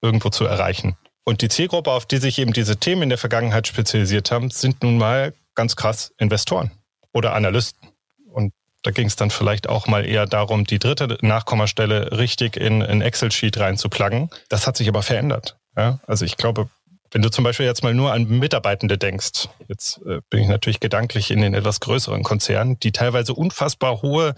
irgendwo 0.03 0.31
zu 0.31 0.45
erreichen. 0.45 0.97
Und 1.25 1.43
die 1.43 1.49
Zielgruppe, 1.49 1.91
auf 1.91 2.07
die 2.07 2.17
sich 2.17 2.39
eben 2.39 2.53
diese 2.53 2.77
Themen 2.77 3.03
in 3.03 3.09
der 3.09 3.19
Vergangenheit 3.19 3.67
spezialisiert 3.67 4.31
haben, 4.31 4.51
sind 4.51 4.83
nun 4.83 4.99
mal 4.99 5.35
ganz 5.55 5.77
krass 5.77 6.13
Investoren 6.19 6.71
oder 7.13 7.35
Analysten. 7.35 7.89
Und 8.27 8.53
da 8.83 8.91
ging 8.91 9.07
es 9.07 9.17
dann 9.17 9.31
vielleicht 9.31 9.69
auch 9.69 9.87
mal 9.87 10.07
eher 10.07 10.27
darum, 10.27 10.65
die 10.65 10.79
dritte 10.79 11.19
Nachkommastelle 11.21 12.19
richtig 12.19 12.57
in 12.57 12.83
ein 12.83 13.03
Excel-Sheet 13.03 13.59
reinzuplagen. 13.59 14.31
Das 14.49 14.67
hat 14.67 14.77
sich 14.77 14.89
aber 14.89 15.03
verändert. 15.03 15.59
Ja? 15.77 16.01
Also 16.07 16.25
ich 16.25 16.37
glaube, 16.37 16.71
wenn 17.11 17.23
du 17.23 17.31
zum 17.31 17.45
Beispiel 17.45 17.67
jetzt 17.67 17.83
mal 17.83 17.95
nur 17.95 18.13
an 18.13 18.29
Mitarbeitende 18.29 18.97
denkst, 18.97 19.49
jetzt 19.69 20.01
äh, 20.07 20.21
bin 20.31 20.43
ich 20.43 20.49
natürlich 20.49 20.81
gedanklich 20.81 21.31
in 21.31 21.41
den 21.41 21.55
etwas 21.55 21.81
größeren 21.81 22.23
Konzernen, 22.23 22.79
die 22.81 22.93
teilweise 22.93 23.35
unfassbar 23.35 24.03
hohe 24.03 24.35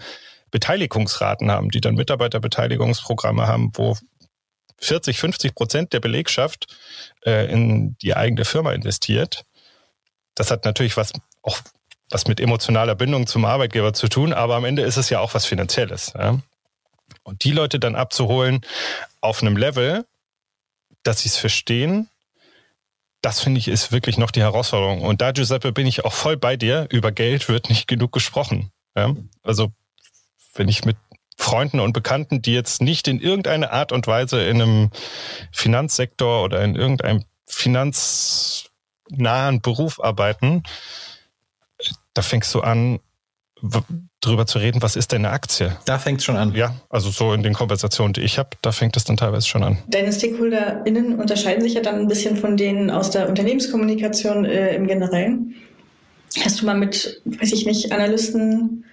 Beteiligungsraten 0.51 1.51
haben, 1.51 1.69
die 1.69 1.81
dann 1.81 1.95
Mitarbeiterbeteiligungsprogramme 1.95 3.47
haben, 3.47 3.71
wo 3.75 3.97
40, 4.79 5.17
50 5.17 5.55
Prozent 5.55 5.93
der 5.93 5.99
Belegschaft 5.99 6.75
äh, 7.25 7.51
in 7.51 7.95
die 8.01 8.15
eigene 8.15 8.45
Firma 8.45 8.73
investiert. 8.73 9.45
Das 10.35 10.51
hat 10.51 10.65
natürlich 10.65 10.97
was 10.97 11.13
auch 11.41 11.59
was 12.09 12.27
mit 12.27 12.39
emotionaler 12.39 12.95
Bindung 12.95 13.27
zum 13.27 13.45
Arbeitgeber 13.45 13.93
zu 13.93 14.07
tun, 14.07 14.33
aber 14.33 14.55
am 14.55 14.65
Ende 14.65 14.83
ist 14.83 14.97
es 14.97 15.09
ja 15.09 15.19
auch 15.19 15.33
was 15.33 15.45
Finanzielles. 15.45 16.13
Ja? 16.15 16.39
Und 17.23 17.43
die 17.43 17.51
Leute 17.51 17.79
dann 17.79 17.95
abzuholen 17.95 18.61
auf 19.21 19.41
einem 19.41 19.57
Level, 19.57 20.05
dass 21.01 21.21
sie 21.21 21.29
es 21.29 21.37
verstehen, 21.37 22.09
das 23.23 23.39
finde 23.39 23.57
ich 23.57 23.69
ist 23.69 23.91
wirklich 23.91 24.17
noch 24.17 24.31
die 24.31 24.41
Herausforderung. 24.41 25.01
Und 25.01 25.21
da, 25.21 25.31
Giuseppe, 25.31 25.71
bin 25.71 25.87
ich 25.87 26.05
auch 26.05 26.13
voll 26.13 26.37
bei 26.37 26.57
dir. 26.57 26.87
Über 26.91 27.11
Geld 27.11 27.47
wird 27.47 27.69
nicht 27.69 27.87
genug 27.87 28.11
gesprochen. 28.11 28.69
Ja? 28.95 29.15
Also, 29.41 29.71
wenn 30.55 30.67
ich 30.67 30.83
mit 30.83 30.97
Freunden 31.37 31.79
und 31.79 31.93
Bekannten, 31.93 32.41
die 32.41 32.53
jetzt 32.53 32.81
nicht 32.81 33.07
in 33.07 33.21
irgendeiner 33.21 33.71
Art 33.71 33.93
und 33.93 34.05
Weise 34.07 34.43
in 34.43 34.61
einem 34.61 34.91
Finanzsektor 35.53 36.43
oder 36.43 36.61
in 36.63 36.75
irgendeinem 36.75 37.23
finanznahen 37.47 39.61
Beruf 39.61 40.03
arbeiten, 40.03 40.63
da 42.13 42.21
fängst 42.21 42.53
du 42.53 42.59
an, 42.59 42.99
drüber 44.21 44.45
zu 44.45 44.59
reden, 44.59 44.81
was 44.81 44.95
ist 44.95 45.11
denn 45.11 45.25
eine 45.25 45.33
Aktie? 45.33 45.75
Da 45.85 45.97
fängt 45.97 46.19
es 46.19 46.25
schon 46.25 46.35
an. 46.35 46.53
Ja, 46.53 46.75
also 46.89 47.09
so 47.09 47.33
in 47.33 47.43
den 47.43 47.53
Konversationen, 47.53 48.13
die 48.13 48.21
ich 48.21 48.37
habe, 48.37 48.49
da 48.61 48.71
fängt 48.71 48.97
es 48.97 49.05
dann 49.05 49.17
teilweise 49.17 49.47
schon 49.47 49.63
an. 49.63 49.77
Deine 49.87 50.11
StakeholderInnen 50.11 51.19
unterscheiden 51.19 51.63
sich 51.63 51.73
ja 51.73 51.81
dann 51.81 51.95
ein 51.95 52.07
bisschen 52.07 52.35
von 52.37 52.57
denen 52.57 52.89
aus 52.89 53.09
der 53.11 53.29
Unternehmenskommunikation 53.29 54.45
äh, 54.45 54.75
im 54.75 54.87
Generellen. 54.87 55.55
Hast 56.43 56.61
du 56.61 56.65
mal 56.65 56.77
mit, 56.77 57.21
weiß 57.25 57.53
ich 57.53 57.65
nicht, 57.65 57.91
Analysten 57.91 58.85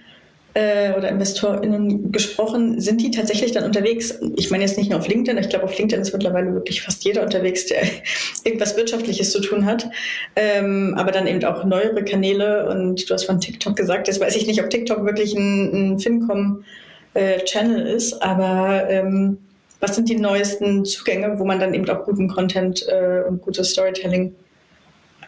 äh, 0.54 0.92
oder 0.96 1.08
InvestorInnen 1.08 2.12
gesprochen, 2.12 2.80
sind 2.80 3.00
die 3.00 3.10
tatsächlich 3.10 3.52
dann 3.52 3.64
unterwegs? 3.64 4.18
Ich 4.36 4.50
meine 4.50 4.64
jetzt 4.64 4.76
nicht 4.76 4.90
nur 4.90 4.98
auf 4.98 5.08
LinkedIn, 5.08 5.38
ich 5.38 5.48
glaube 5.48 5.64
auf 5.64 5.76
LinkedIn 5.76 6.02
ist 6.02 6.12
mittlerweile 6.12 6.52
wirklich 6.54 6.82
fast 6.82 7.04
jeder 7.04 7.22
unterwegs, 7.22 7.66
der 7.66 7.82
irgendwas 8.44 8.76
Wirtschaftliches 8.76 9.30
zu 9.30 9.40
tun 9.40 9.64
hat, 9.64 9.88
ähm, 10.36 10.94
aber 10.96 11.12
dann 11.12 11.26
eben 11.26 11.44
auch 11.44 11.64
neuere 11.64 12.04
Kanäle 12.04 12.68
und 12.68 13.08
du 13.08 13.14
hast 13.14 13.24
von 13.24 13.40
TikTok 13.40 13.76
gesagt, 13.76 14.08
jetzt 14.08 14.20
weiß 14.20 14.36
ich 14.36 14.46
nicht, 14.46 14.62
ob 14.62 14.70
TikTok 14.70 15.04
wirklich 15.04 15.34
ein, 15.34 15.94
ein 15.94 15.98
Fincom-Channel 15.98 17.86
äh, 17.86 17.94
ist, 17.94 18.20
aber 18.22 18.88
ähm, 18.90 19.38
was 19.80 19.94
sind 19.94 20.08
die 20.08 20.16
neuesten 20.16 20.84
Zugänge, 20.84 21.38
wo 21.38 21.44
man 21.44 21.58
dann 21.58 21.74
eben 21.74 21.88
auch 21.88 22.04
guten 22.04 22.28
Content 22.28 22.86
äh, 22.88 23.22
und 23.26 23.40
gutes 23.40 23.70
Storytelling 23.70 24.34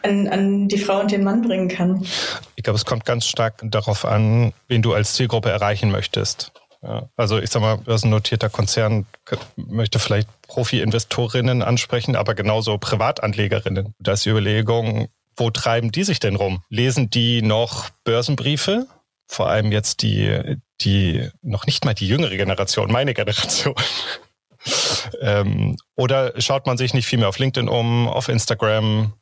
an, 0.03 0.27
an 0.27 0.67
die 0.67 0.77
Frau 0.77 0.99
und 0.99 1.11
den 1.11 1.23
Mann 1.23 1.41
bringen 1.41 1.67
kann? 1.67 2.05
Ich 2.55 2.63
glaube, 2.63 2.77
es 2.77 2.85
kommt 2.85 3.05
ganz 3.05 3.25
stark 3.25 3.61
darauf 3.63 4.05
an, 4.05 4.53
wen 4.67 4.81
du 4.81 4.93
als 4.93 5.13
Zielgruppe 5.13 5.49
erreichen 5.49 5.91
möchtest. 5.91 6.51
Ja, 6.81 7.07
also 7.15 7.39
ich 7.39 7.49
sag 7.49 7.61
mal, 7.61 7.77
börsennotierter 7.77 8.49
Konzern 8.49 9.05
möchte 9.55 9.99
vielleicht 9.99 10.27
Profi-Investorinnen 10.47 11.61
ansprechen, 11.61 12.15
aber 12.15 12.35
genauso 12.35 12.77
Privatanlegerinnen. 12.77 13.93
Da 13.99 14.13
ist 14.13 14.25
die 14.25 14.29
Überlegung, 14.29 15.07
wo 15.37 15.49
treiben 15.49 15.91
die 15.91 16.03
sich 16.03 16.19
denn 16.19 16.35
rum? 16.35 16.61
Lesen 16.69 17.09
die 17.09 17.41
noch 17.41 17.89
Börsenbriefe? 18.03 18.87
Vor 19.27 19.49
allem 19.49 19.71
jetzt 19.71 20.01
die, 20.01 20.57
die 20.81 21.29
noch 21.41 21.65
nicht 21.65 21.85
mal 21.85 21.93
die 21.93 22.07
jüngere 22.07 22.35
Generation, 22.35 22.91
meine 22.91 23.13
Generation. 23.13 23.75
ähm, 25.21 25.77
oder 25.95 26.39
schaut 26.41 26.65
man 26.65 26.77
sich 26.77 26.93
nicht 26.93 27.05
viel 27.05 27.19
mehr 27.19 27.29
auf 27.29 27.39
LinkedIn 27.39 27.69
um, 27.69 28.09
auf 28.09 28.27
Instagram, 28.27 29.13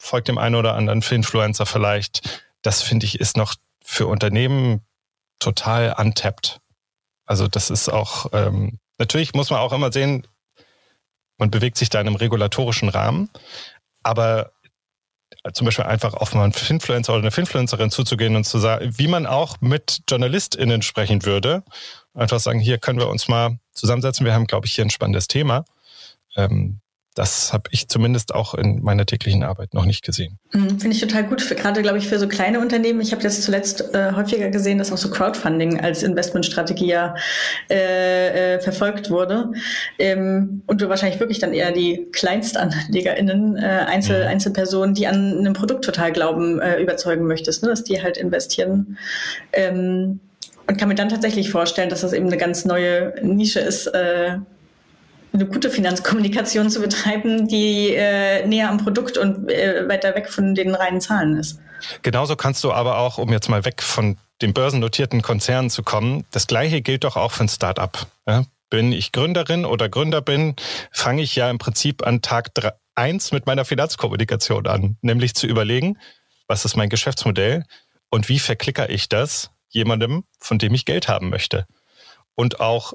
folgt 0.00 0.28
dem 0.28 0.38
einen 0.38 0.54
oder 0.54 0.74
anderen 0.74 1.02
Influencer 1.02 1.66
vielleicht. 1.66 2.44
Das 2.62 2.82
finde 2.82 3.06
ich 3.06 3.20
ist 3.20 3.36
noch 3.36 3.54
für 3.82 4.06
Unternehmen 4.06 4.82
total 5.38 5.94
untappt. 5.98 6.60
Also 7.26 7.48
das 7.48 7.70
ist 7.70 7.88
auch, 7.88 8.26
ähm, 8.32 8.78
natürlich 8.98 9.34
muss 9.34 9.50
man 9.50 9.60
auch 9.60 9.72
immer 9.72 9.92
sehen, 9.92 10.26
man 11.36 11.50
bewegt 11.50 11.78
sich 11.78 11.88
da 11.88 12.00
in 12.00 12.06
einem 12.06 12.16
regulatorischen 12.16 12.88
Rahmen, 12.88 13.30
aber 14.02 14.52
zum 15.52 15.66
Beispiel 15.66 15.84
einfach 15.84 16.14
auf 16.14 16.34
einen 16.34 16.52
Influencer 16.52 17.12
oder 17.12 17.22
eine 17.22 17.34
Influencerin 17.34 17.90
zuzugehen 17.90 18.34
und 18.34 18.44
zu 18.44 18.58
sagen, 18.58 18.98
wie 18.98 19.06
man 19.06 19.26
auch 19.26 19.60
mit 19.60 20.02
JournalistInnen 20.08 20.82
sprechen 20.82 21.24
würde. 21.24 21.62
Einfach 22.14 22.40
sagen, 22.40 22.60
hier 22.60 22.78
können 22.78 22.98
wir 22.98 23.08
uns 23.08 23.28
mal 23.28 23.58
zusammensetzen. 23.72 24.26
Wir 24.26 24.34
haben, 24.34 24.46
glaube 24.46 24.66
ich, 24.66 24.74
hier 24.74 24.84
ein 24.84 24.90
spannendes 24.90 25.28
Thema. 25.28 25.64
Ähm, 26.36 26.80
das 27.18 27.52
habe 27.52 27.64
ich 27.72 27.88
zumindest 27.88 28.32
auch 28.32 28.54
in 28.54 28.80
meiner 28.82 29.04
täglichen 29.04 29.42
Arbeit 29.42 29.74
noch 29.74 29.84
nicht 29.84 30.04
gesehen. 30.04 30.38
Mhm, 30.52 30.78
Finde 30.78 30.90
ich 30.90 31.00
total 31.00 31.24
gut, 31.24 31.42
für, 31.42 31.56
gerade 31.56 31.82
glaube 31.82 31.98
ich 31.98 32.06
für 32.06 32.18
so 32.18 32.28
kleine 32.28 32.60
Unternehmen. 32.60 33.00
Ich 33.00 33.10
habe 33.10 33.22
jetzt 33.24 33.42
zuletzt 33.42 33.92
äh, 33.92 34.12
häufiger 34.12 34.50
gesehen, 34.50 34.78
dass 34.78 34.92
auch 34.92 34.98
so 34.98 35.10
Crowdfunding 35.10 35.80
als 35.80 36.04
Investmentstrategie 36.04 36.86
ja 36.86 37.16
äh, 37.70 38.54
äh, 38.54 38.60
verfolgt 38.60 39.10
wurde. 39.10 39.50
Ähm, 39.98 40.62
und 40.68 40.80
du 40.80 40.88
wahrscheinlich 40.88 41.18
wirklich 41.18 41.40
dann 41.40 41.52
eher 41.52 41.72
die 41.72 42.06
KleinstanlegerInnen, 42.12 43.56
äh, 43.56 43.84
Einzel, 43.88 44.22
mhm. 44.22 44.28
Einzelpersonen, 44.28 44.94
die 44.94 45.08
an 45.08 45.38
einem 45.38 45.54
Produkt 45.54 45.84
total 45.84 46.12
glauben, 46.12 46.60
äh, 46.60 46.80
überzeugen 46.80 47.26
möchtest, 47.26 47.64
ne? 47.64 47.70
dass 47.70 47.82
die 47.82 48.00
halt 48.00 48.16
investieren. 48.16 48.96
Ähm, 49.52 50.20
und 50.68 50.78
kann 50.78 50.88
mir 50.88 50.94
dann 50.94 51.08
tatsächlich 51.08 51.50
vorstellen, 51.50 51.88
dass 51.88 52.02
das 52.02 52.12
eben 52.12 52.26
eine 52.26 52.36
ganz 52.36 52.64
neue 52.64 53.14
Nische 53.22 53.58
ist, 53.58 53.88
äh, 53.88 54.36
eine 55.38 55.48
gute 55.48 55.70
Finanzkommunikation 55.70 56.70
zu 56.70 56.80
betreiben, 56.80 57.48
die 57.48 57.94
äh, 57.94 58.46
näher 58.46 58.68
am 58.68 58.78
Produkt 58.78 59.16
und 59.16 59.48
äh, 59.50 59.88
weiter 59.88 60.14
weg 60.14 60.30
von 60.30 60.54
den 60.54 60.74
reinen 60.74 61.00
Zahlen 61.00 61.36
ist. 61.36 61.60
Genauso 62.02 62.34
kannst 62.34 62.64
du 62.64 62.72
aber 62.72 62.98
auch, 62.98 63.18
um 63.18 63.30
jetzt 63.32 63.48
mal 63.48 63.64
weg 63.64 63.82
von 63.82 64.18
den 64.42 64.52
börsennotierten 64.52 65.22
Konzernen 65.22 65.70
zu 65.70 65.82
kommen, 65.82 66.24
das 66.30 66.46
gleiche 66.46 66.82
gilt 66.82 67.04
doch 67.04 67.16
auch 67.16 67.32
für 67.32 67.44
ein 67.44 67.48
Startup. 67.48 68.06
Ja? 68.26 68.44
Bin 68.70 68.92
ich 68.92 69.12
Gründerin 69.12 69.64
oder 69.64 69.88
Gründer 69.88 70.20
bin, 70.20 70.54
fange 70.90 71.22
ich 71.22 71.34
ja 71.36 71.48
im 71.50 71.58
Prinzip 71.58 72.06
an 72.06 72.20
Tag 72.20 72.50
eins 72.94 73.32
mit 73.32 73.46
meiner 73.46 73.64
Finanzkommunikation 73.64 74.66
an, 74.66 74.96
nämlich 75.02 75.34
zu 75.34 75.46
überlegen, 75.46 75.98
was 76.48 76.64
ist 76.64 76.76
mein 76.76 76.88
Geschäftsmodell 76.88 77.64
und 78.10 78.28
wie 78.28 78.38
verklicker 78.38 78.90
ich 78.90 79.08
das 79.08 79.50
jemandem, 79.68 80.24
von 80.40 80.58
dem 80.58 80.74
ich 80.74 80.84
Geld 80.84 81.08
haben 81.08 81.30
möchte. 81.30 81.66
Und 82.34 82.60
auch 82.60 82.94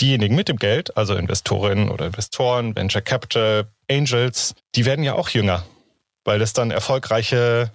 diejenigen 0.00 0.34
mit 0.34 0.48
dem 0.48 0.56
Geld, 0.56 0.96
also 0.96 1.14
Investorinnen 1.14 1.90
oder 1.90 2.06
Investoren, 2.06 2.74
Venture 2.74 3.02
Capital, 3.02 3.68
Angels, 3.90 4.54
die 4.74 4.84
werden 4.84 5.04
ja 5.04 5.14
auch 5.14 5.28
jünger, 5.28 5.64
weil 6.24 6.40
es 6.42 6.52
dann 6.52 6.70
erfolgreiche 6.70 7.70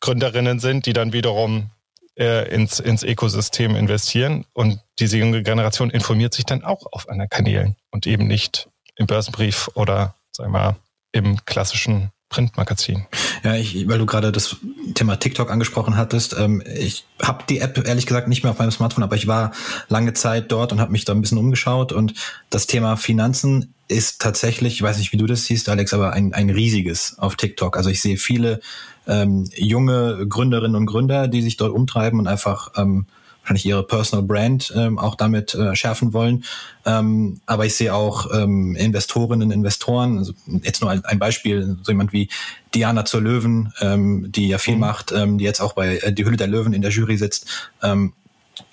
Gründerinnen 0.00 0.60
sind, 0.60 0.86
die 0.86 0.92
dann 0.92 1.12
wiederum 1.12 1.70
äh, 2.18 2.52
ins, 2.52 2.80
ins 2.80 3.02
Ökosystem 3.02 3.76
investieren. 3.76 4.44
Und 4.52 4.80
diese 4.98 5.18
junge 5.18 5.42
Generation 5.42 5.90
informiert 5.90 6.34
sich 6.34 6.44
dann 6.44 6.64
auch 6.64 6.86
auf 6.92 7.08
anderen 7.08 7.30
Kanälen 7.30 7.76
und 7.90 8.06
eben 8.06 8.26
nicht 8.26 8.68
im 8.96 9.06
Börsenbrief 9.06 9.70
oder, 9.74 10.14
sagen 10.32 10.52
wir 10.52 10.58
mal, 10.58 10.76
im 11.12 11.44
klassischen 11.44 12.10
Printmagazin. 12.28 13.06
Ja, 13.42 13.54
ich, 13.54 13.88
weil 13.88 13.98
du 13.98 14.06
gerade 14.06 14.32
das 14.32 14.56
Thema 14.94 15.16
TikTok 15.16 15.50
angesprochen 15.50 15.96
hattest. 15.96 16.36
Ähm, 16.38 16.62
ich 16.78 17.06
habe 17.22 17.44
die 17.48 17.60
App 17.60 17.82
ehrlich 17.86 18.06
gesagt 18.06 18.28
nicht 18.28 18.42
mehr 18.42 18.52
auf 18.52 18.58
meinem 18.58 18.70
Smartphone, 18.70 19.04
aber 19.04 19.16
ich 19.16 19.26
war 19.26 19.52
lange 19.88 20.12
Zeit 20.12 20.52
dort 20.52 20.72
und 20.72 20.80
habe 20.80 20.92
mich 20.92 21.04
da 21.04 21.14
ein 21.14 21.20
bisschen 21.20 21.38
umgeschaut. 21.38 21.92
Und 21.92 22.14
das 22.50 22.66
Thema 22.66 22.96
Finanzen 22.96 23.72
ist 23.88 24.20
tatsächlich, 24.20 24.74
ich 24.74 24.82
weiß 24.82 24.98
nicht, 24.98 25.12
wie 25.12 25.16
du 25.16 25.26
das 25.26 25.46
siehst, 25.46 25.68
Alex, 25.68 25.94
aber 25.94 26.12
ein, 26.12 26.34
ein 26.34 26.50
riesiges 26.50 27.18
auf 27.18 27.36
TikTok. 27.36 27.76
Also 27.76 27.88
ich 27.88 28.02
sehe 28.02 28.18
viele 28.18 28.60
ähm, 29.06 29.48
junge 29.56 30.26
Gründerinnen 30.28 30.76
und 30.76 30.86
Gründer, 30.86 31.28
die 31.28 31.40
sich 31.40 31.56
dort 31.56 31.72
umtreiben 31.72 32.20
und 32.20 32.26
einfach 32.26 32.72
ähm, 32.76 33.06
wahrscheinlich 33.48 33.66
ihre 33.66 33.82
Personal 33.82 34.26
Brand 34.26 34.72
ähm, 34.76 34.98
auch 34.98 35.14
damit 35.14 35.54
äh, 35.54 35.74
schärfen 35.74 36.12
wollen. 36.12 36.44
Ähm, 36.84 37.40
aber 37.46 37.64
ich 37.64 37.74
sehe 37.74 37.94
auch 37.94 38.28
ähm, 38.32 38.76
Investorinnen, 38.76 39.50
Investoren, 39.50 40.18
also 40.18 40.34
jetzt 40.62 40.82
nur 40.82 40.90
ein, 40.90 41.04
ein 41.04 41.18
Beispiel, 41.18 41.78
so 41.82 41.92
jemand 41.92 42.12
wie 42.12 42.28
Diana 42.74 43.06
zur 43.06 43.22
Löwen, 43.22 43.72
ähm, 43.80 44.30
die 44.30 44.48
ja 44.48 44.58
viel 44.58 44.74
mhm. 44.74 44.80
macht, 44.80 45.12
ähm, 45.12 45.38
die 45.38 45.44
jetzt 45.44 45.60
auch 45.60 45.72
bei 45.72 45.96
äh, 45.98 46.12
Die 46.12 46.26
Hülle 46.26 46.36
der 46.36 46.46
Löwen 46.46 46.74
in 46.74 46.82
der 46.82 46.90
Jury 46.90 47.16
sitzt. 47.16 47.46
Ähm, 47.82 48.12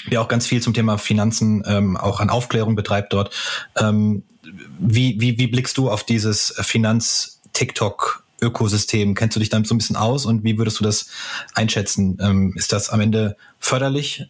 die 0.10 0.18
auch 0.18 0.28
ganz 0.28 0.48
viel 0.48 0.62
zum 0.62 0.74
Thema 0.74 0.98
Finanzen 0.98 1.64
ähm, 1.68 1.96
auch 1.96 2.20
an 2.20 2.30
Aufklärung 2.30 2.76
betreibt 2.76 3.14
dort. 3.14 3.34
Ähm, 3.78 4.24
wie, 4.80 5.22
wie, 5.22 5.38
wie 5.38 5.48
blickst 5.48 5.78
du 5.78 5.90
auf 5.90 6.04
dieses 6.04 6.56
Finanz-TikTok 6.60 8.24
Ökosystem? 8.42 9.14
Kennst 9.14 9.36
du 9.36 9.40
dich 9.40 9.50
damit 9.50 9.68
so 9.68 9.76
ein 9.76 9.78
bisschen 9.78 9.96
aus 9.96 10.26
und 10.26 10.44
wie 10.44 10.58
würdest 10.58 10.80
du 10.80 10.84
das 10.84 11.08
einschätzen? 11.54 12.18
Ähm, 12.20 12.54
ist 12.56 12.72
das 12.74 12.90
am 12.90 13.00
Ende 13.00 13.38
förderlich 13.60 14.26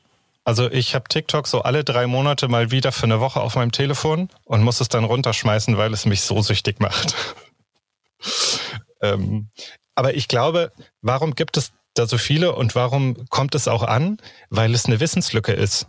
also 0.45 0.71
ich 0.71 0.93
habe 0.93 1.09
TikTok 1.09 1.47
so 1.47 1.63
alle 1.63 1.83
drei 1.83 2.05
Monate 2.05 2.47
mal 2.47 2.69
wieder 2.69 2.91
für 2.91 3.03
eine 3.03 3.19
Woche 3.19 3.41
auf 3.41 3.55
meinem 3.55 3.71
Telefon 3.71 4.29
und 4.45 4.61
muss 4.61 4.79
es 4.79 4.89
dann 4.89 5.03
runterschmeißen, 5.03 5.75
weil 5.75 5.91
es 5.91 6.05
mich 6.05 6.21
so 6.21 6.39
süchtig 6.41 6.79
macht. 6.79 7.15
ähm, 9.01 9.49
aber 9.95 10.13
ich 10.13 10.27
glaube, 10.27 10.71
warum 11.01 11.33
gibt 11.33 11.57
es 11.57 11.71
da 11.95 12.05
so 12.05 12.19
viele 12.19 12.53
und 12.53 12.75
warum 12.75 13.27
kommt 13.29 13.55
es 13.55 13.67
auch 13.67 13.81
an? 13.81 14.17
Weil 14.51 14.75
es 14.75 14.85
eine 14.85 14.99
Wissenslücke 14.99 15.51
ist. 15.51 15.87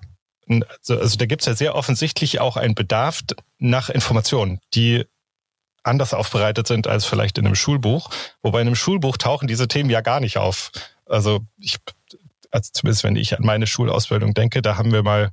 Also, 0.48 0.98
also 0.98 1.18
da 1.18 1.26
gibt 1.26 1.42
es 1.42 1.46
ja 1.46 1.54
sehr 1.54 1.74
offensichtlich 1.74 2.40
auch 2.40 2.56
einen 2.56 2.74
Bedarf 2.74 3.20
nach 3.58 3.90
Informationen, 3.90 4.60
die 4.72 5.04
anders 5.82 6.14
aufbereitet 6.14 6.66
sind 6.66 6.86
als 6.86 7.04
vielleicht 7.04 7.36
in 7.36 7.44
einem 7.44 7.56
Schulbuch. 7.56 8.08
Wobei 8.42 8.62
in 8.62 8.68
einem 8.68 8.76
Schulbuch 8.76 9.18
tauchen 9.18 9.48
diese 9.48 9.68
Themen 9.68 9.90
ja 9.90 10.00
gar 10.00 10.20
nicht 10.20 10.38
auf. 10.38 10.70
Also 11.04 11.40
ich 11.58 11.76
also 12.50 12.70
zumindest 12.72 13.04
wenn 13.04 13.16
ich 13.16 13.36
an 13.36 13.44
meine 13.44 13.66
Schulausbildung 13.66 14.34
denke, 14.34 14.62
da 14.62 14.76
haben 14.76 14.92
wir 14.92 15.02
mal, 15.02 15.30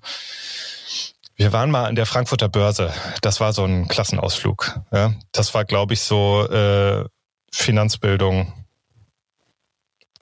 wir 1.36 1.54
waren 1.54 1.72
mal 1.72 1.86
an 1.86 1.96
der 1.96 2.06
Frankfurter 2.06 2.50
Börse. 2.50 2.94
Das 3.22 3.40
war 3.40 3.54
so 3.54 3.64
ein 3.66 3.88
Klassenausflug. 3.88 4.80
Ja. 4.92 5.14
Das 5.32 5.54
war, 5.54 5.66
glaube 5.66 5.94
ich, 5.94 6.02
so 6.02 6.48
äh, 6.48 7.06
Finanzbildung 7.52 8.54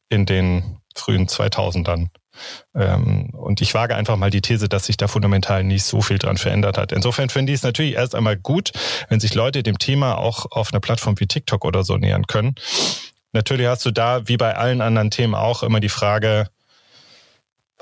in 0.10 0.26
den 0.26 0.78
frühen 0.96 1.28
2000ern. 1.28 2.08
Ähm, 2.76 3.30
und 3.34 3.62
ich 3.62 3.74
wage 3.74 3.96
einfach 3.96 4.18
mal 4.18 4.30
die 4.30 4.42
These, 4.42 4.70
dass 4.70 4.86
sich 4.86 4.98
da 4.98 5.08
fundamental 5.08 5.64
nicht 5.64 5.84
so 5.84 6.02
viel 6.02 6.18
dran 6.18 6.38
verändert 6.38 6.78
hat. 6.78 6.92
Insofern 6.92 7.30
finde 7.30 7.52
ich 7.52 7.60
es 7.60 7.64
natürlich 7.64 7.96
erst 7.96 8.16
einmal 8.16 8.38
gut, 8.38 8.72
wenn 9.10 9.20
sich 9.20 9.34
Leute 9.34 9.64
dem 9.64 9.78
Thema 9.78 10.18
auch 10.18 10.46
auf 10.52 10.72
einer 10.72 10.80
Plattform 10.80 11.20
wie 11.20 11.28
TikTok 11.28 11.66
oder 11.66 11.84
so 11.84 11.98
nähern 11.98 12.28
können. 12.28 12.56
Natürlich 13.34 13.68
hast 13.68 13.86
du 13.86 13.92
da, 13.92 14.28
wie 14.28 14.38
bei 14.38 14.56
allen 14.56 14.82
anderen 14.82 15.12
Themen 15.12 15.36
auch, 15.36 15.64
immer 15.64 15.80
die 15.80 15.90
Frage, 15.90 16.48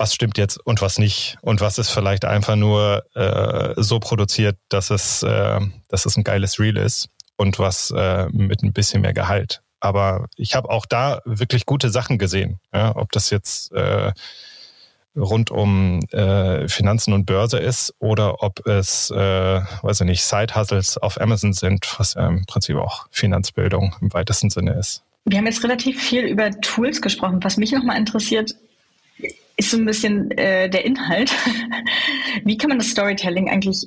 was 0.00 0.14
stimmt 0.14 0.38
jetzt 0.38 0.58
und 0.64 0.80
was 0.80 0.98
nicht 0.98 1.36
und 1.42 1.60
was 1.60 1.76
ist 1.76 1.90
vielleicht 1.90 2.24
einfach 2.24 2.56
nur 2.56 3.04
äh, 3.14 3.74
so 3.76 4.00
produziert, 4.00 4.56
dass 4.70 4.88
es, 4.88 5.22
äh, 5.22 5.60
dass 5.88 6.06
es 6.06 6.16
ein 6.16 6.24
geiles 6.24 6.58
Reel 6.58 6.78
ist 6.78 7.10
und 7.36 7.58
was 7.58 7.90
äh, 7.94 8.26
mit 8.32 8.62
ein 8.62 8.72
bisschen 8.72 9.02
mehr 9.02 9.12
Gehalt. 9.12 9.60
Aber 9.78 10.26
ich 10.36 10.54
habe 10.54 10.70
auch 10.70 10.86
da 10.86 11.20
wirklich 11.26 11.66
gute 11.66 11.90
Sachen 11.90 12.16
gesehen. 12.16 12.60
Ja, 12.72 12.96
ob 12.96 13.12
das 13.12 13.28
jetzt 13.28 13.72
äh, 13.72 14.12
rund 15.14 15.50
um 15.50 16.00
äh, 16.12 16.66
Finanzen 16.66 17.12
und 17.12 17.26
Börse 17.26 17.58
ist 17.58 17.94
oder 17.98 18.42
ob 18.42 18.66
es, 18.66 19.10
äh, 19.10 19.60
weiß 19.82 20.00
ich 20.00 20.06
nicht, 20.06 20.24
Side-Hustles 20.24 20.96
auf 20.96 21.20
Amazon 21.20 21.52
sind, 21.52 21.86
was 21.98 22.14
ja 22.14 22.26
im 22.26 22.46
Prinzip 22.46 22.76
auch 22.76 23.06
Finanzbildung 23.10 23.94
im 24.00 24.10
weitesten 24.14 24.48
Sinne 24.48 24.72
ist. 24.78 25.02
Wir 25.26 25.36
haben 25.36 25.46
jetzt 25.46 25.62
relativ 25.62 26.02
viel 26.02 26.24
über 26.24 26.50
Tools 26.62 27.02
gesprochen. 27.02 27.40
Was 27.42 27.58
mich 27.58 27.72
nochmal 27.72 27.98
interessiert, 27.98 28.54
ist 29.60 29.70
so 29.70 29.76
ein 29.76 29.84
bisschen 29.84 30.30
äh, 30.32 30.70
der 30.70 30.84
Inhalt. 30.86 31.30
Wie 32.44 32.56
kann 32.56 32.70
man 32.70 32.78
das 32.78 32.88
Storytelling 32.88 33.50
eigentlich, 33.50 33.86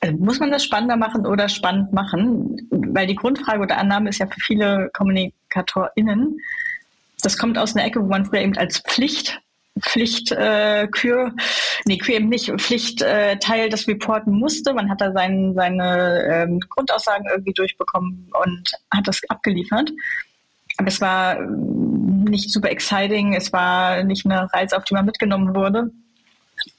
also 0.00 0.16
muss 0.18 0.38
man 0.38 0.50
das 0.50 0.62
spannender 0.62 0.96
machen 0.96 1.26
oder 1.26 1.48
spannend 1.48 1.92
machen? 1.92 2.68
Weil 2.70 3.06
die 3.06 3.14
Grundfrage 3.14 3.60
oder 3.60 3.78
Annahme 3.78 4.10
ist 4.10 4.18
ja 4.18 4.26
für 4.26 4.40
viele 4.40 4.90
KommunikatorInnen, 4.92 6.38
das 7.22 7.38
kommt 7.38 7.56
aus 7.56 7.74
einer 7.74 7.86
Ecke, 7.86 8.02
wo 8.02 8.06
man 8.06 8.26
früher 8.26 8.42
eben 8.42 8.56
als 8.58 8.78
Pflicht 8.80 9.40
Pflicht 9.80 10.32
äh, 10.32 10.84
nee, 11.84 11.98
Kür 11.98 12.14
eben 12.14 12.30
nicht, 12.30 12.50
Pflicht 12.58 13.02
äh, 13.02 13.36
Teil 13.36 13.68
des 13.68 13.86
Reporten 13.86 14.32
musste. 14.32 14.72
Man 14.72 14.88
hat 14.88 15.02
da 15.02 15.12
sein, 15.12 15.52
seine 15.54 16.24
ähm, 16.30 16.60
Grundaussagen 16.60 17.26
irgendwie 17.30 17.52
durchbekommen 17.52 18.30
und 18.42 18.72
hat 18.90 19.06
das 19.06 19.20
abgeliefert. 19.28 19.90
Aber 20.76 20.88
es 20.88 21.00
war 21.00 21.40
nicht 21.40 22.50
super 22.50 22.70
exciting. 22.70 23.34
Es 23.34 23.52
war 23.52 24.02
nicht 24.04 24.26
eine 24.26 24.52
Reise, 24.52 24.76
auf 24.76 24.84
die 24.84 24.94
man 24.94 25.06
mitgenommen 25.06 25.54
wurde. 25.54 25.90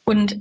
Und 0.06 0.40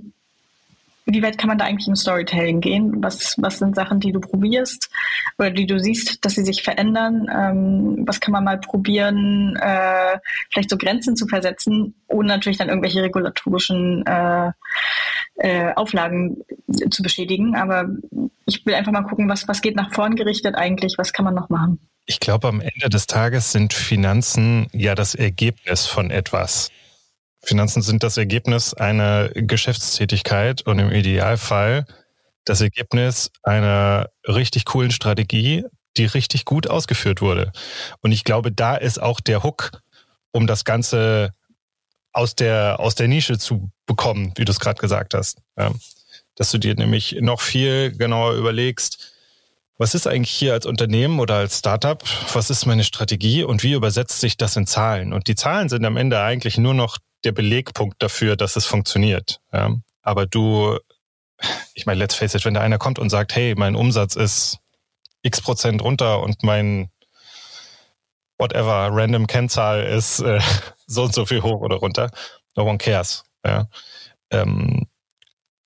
wie 1.09 1.23
weit 1.23 1.39
kann 1.39 1.47
man 1.49 1.59
da 1.59 1.67
eigentlich 1.67 1.87
im 1.87 1.95
Storytelling 1.95 2.61
gehen? 2.61 3.03
Was, 3.03 3.37
was 3.39 3.59
sind 3.59 3.77
Sachen, 3.77 4.01
die 4.01 4.11
du 4.11 4.21
probierst 4.21 4.91
oder 5.39 5.53
die 5.53 5.67
du 5.67 5.79
siehst, 5.79 6.25
dass 6.25 6.35
sie 6.35 6.45
sich 6.45 6.65
verändern? 6.65 7.29
Ähm, 7.33 8.03
was 8.07 8.19
kann 8.19 8.33
man 8.33 8.43
mal 8.43 8.59
probieren, 8.59 9.57
äh, 9.57 10.19
vielleicht 10.53 10.71
so 10.71 10.77
Grenzen 10.77 11.15
zu 11.15 11.29
versetzen, 11.29 11.95
ohne 12.09 12.29
natürlich 12.29 12.59
dann 12.59 12.69
irgendwelche 12.69 13.03
regulatorischen 13.03 14.05
äh, 14.05 14.51
äh, 15.37 15.73
Auflagen 15.75 16.43
zu 16.91 17.05
beschädigen? 17.05 17.55
Aber 17.55 17.89
ich 18.47 18.67
will 18.67 18.75
einfach 18.75 18.93
mal 18.93 19.03
gucken, 19.03 19.29
was, 19.29 19.47
was 19.47 19.63
geht 19.63 19.77
nach 19.77 19.93
vorn 19.93 20.17
gerichtet 20.17 20.57
eigentlich, 20.57 20.99
was 20.99 21.13
kann 21.13 21.25
man 21.25 21.35
noch 21.35 21.51
machen? 21.51 21.79
Ich 22.07 22.21
glaube, 22.21 22.47
am 22.47 22.61
Ende 22.61 22.89
des 22.89 23.09
Tages 23.09 23.51
sind 23.51 23.75
Finanzen 23.75 24.69
ja 24.73 24.95
das 24.95 25.17
Ergebnis 25.17 25.87
von 25.87 26.13
etwas. 26.13 26.71
Finanzen 27.43 27.83
sind 27.83 28.05
das 28.05 28.17
Ergebnis 28.17 28.75
einer 28.75 29.29
Geschäftstätigkeit 29.31 30.63
und 30.63 30.79
im 30.79 30.93
Idealfall 30.93 31.85
das 32.45 32.61
Ergebnis 32.61 33.33
einer 33.43 34.09
richtig 34.27 34.67
coolen 34.67 34.93
Strategie, 34.93 35.65
die 35.97 36.05
richtig 36.05 36.45
gut 36.45 36.69
ausgeführt 36.69 37.21
wurde. 37.21 37.51
Und 38.03 38.13
ich 38.13 38.23
glaube, 38.23 38.53
da 38.53 38.77
ist 38.77 39.03
auch 39.03 39.19
der 39.21 39.43
Hook, 39.43 39.73
um 40.31 40.47
das 40.47 40.65
Ganze 40.65 41.35
aus 42.13 42.37
der, 42.37 42.79
aus 42.79 42.95
der 42.95 43.09
Nische 43.09 43.37
zu 43.37 43.71
bekommen, 43.85 44.33
wie 44.37 44.45
du 44.45 44.53
es 44.53 44.61
gerade 44.61 44.81
gesagt 44.81 45.13
hast. 45.13 45.39
Ja. 45.59 45.73
Dass 46.37 46.53
du 46.53 46.59
dir 46.59 46.75
nämlich 46.77 47.17
noch 47.21 47.41
viel 47.41 47.91
genauer 47.97 48.35
überlegst, 48.35 49.16
was 49.79 49.95
ist 49.95 50.07
eigentlich 50.07 50.31
hier 50.31 50.53
als 50.53 50.65
Unternehmen 50.65 51.21
oder 51.21 51.37
als 51.37 51.59
Startup? 51.59 52.03
Was 52.33 52.51
ist 52.51 52.67
meine 52.67 52.85
Strategie 52.85 53.45
und 53.45 53.63
wie 53.63 53.73
übersetzt 53.73 54.21
sich 54.21 54.37
das 54.37 54.57
in 54.57 54.67
Zahlen? 54.67 55.13
Und 55.13 55.29
die 55.29 55.35
Zahlen 55.35 55.69
sind 55.69 55.85
am 55.85 55.97
Ende 55.97 56.21
eigentlich 56.21 56.57
nur 56.57 56.75
noch 56.75 56.99
der 57.25 57.33
Belegpunkt 57.33 58.03
dafür, 58.03 58.37
dass 58.37 58.57
es 58.57 58.65
funktioniert. 58.65 59.41
Ja? 59.53 59.75
Aber 60.03 60.27
du, 60.27 60.79
ich 61.75 61.85
meine, 61.85 61.99
let's 61.99 62.15
face 62.15 62.35
it, 62.35 62.45
wenn 62.45 62.55
da 62.55 62.61
einer 62.61 62.79
kommt 62.79 62.99
und 62.99 63.11
sagt, 63.11 63.35
hey, 63.35 63.55
mein 63.57 63.77
Umsatz 63.77 64.17
ist 64.17 64.59
x 65.23 65.41
Prozent 65.41 65.83
runter 65.83 66.23
und 66.23 66.43
mein 66.43 66.89
whatever 68.39 68.89
random 68.93 69.27
Kennzahl 69.27 69.83
ist 69.83 70.21
äh, 70.21 70.41
so 70.87 71.05
und 71.05 71.15
so 71.15 71.27
viel 71.27 71.43
hoch 71.43 71.61
oder 71.61 71.77
runter, 71.77 72.11
no 72.55 72.65
one 72.65 72.79
cares. 72.79 73.25
Ja? 73.45 73.69
Ähm, 74.31 74.87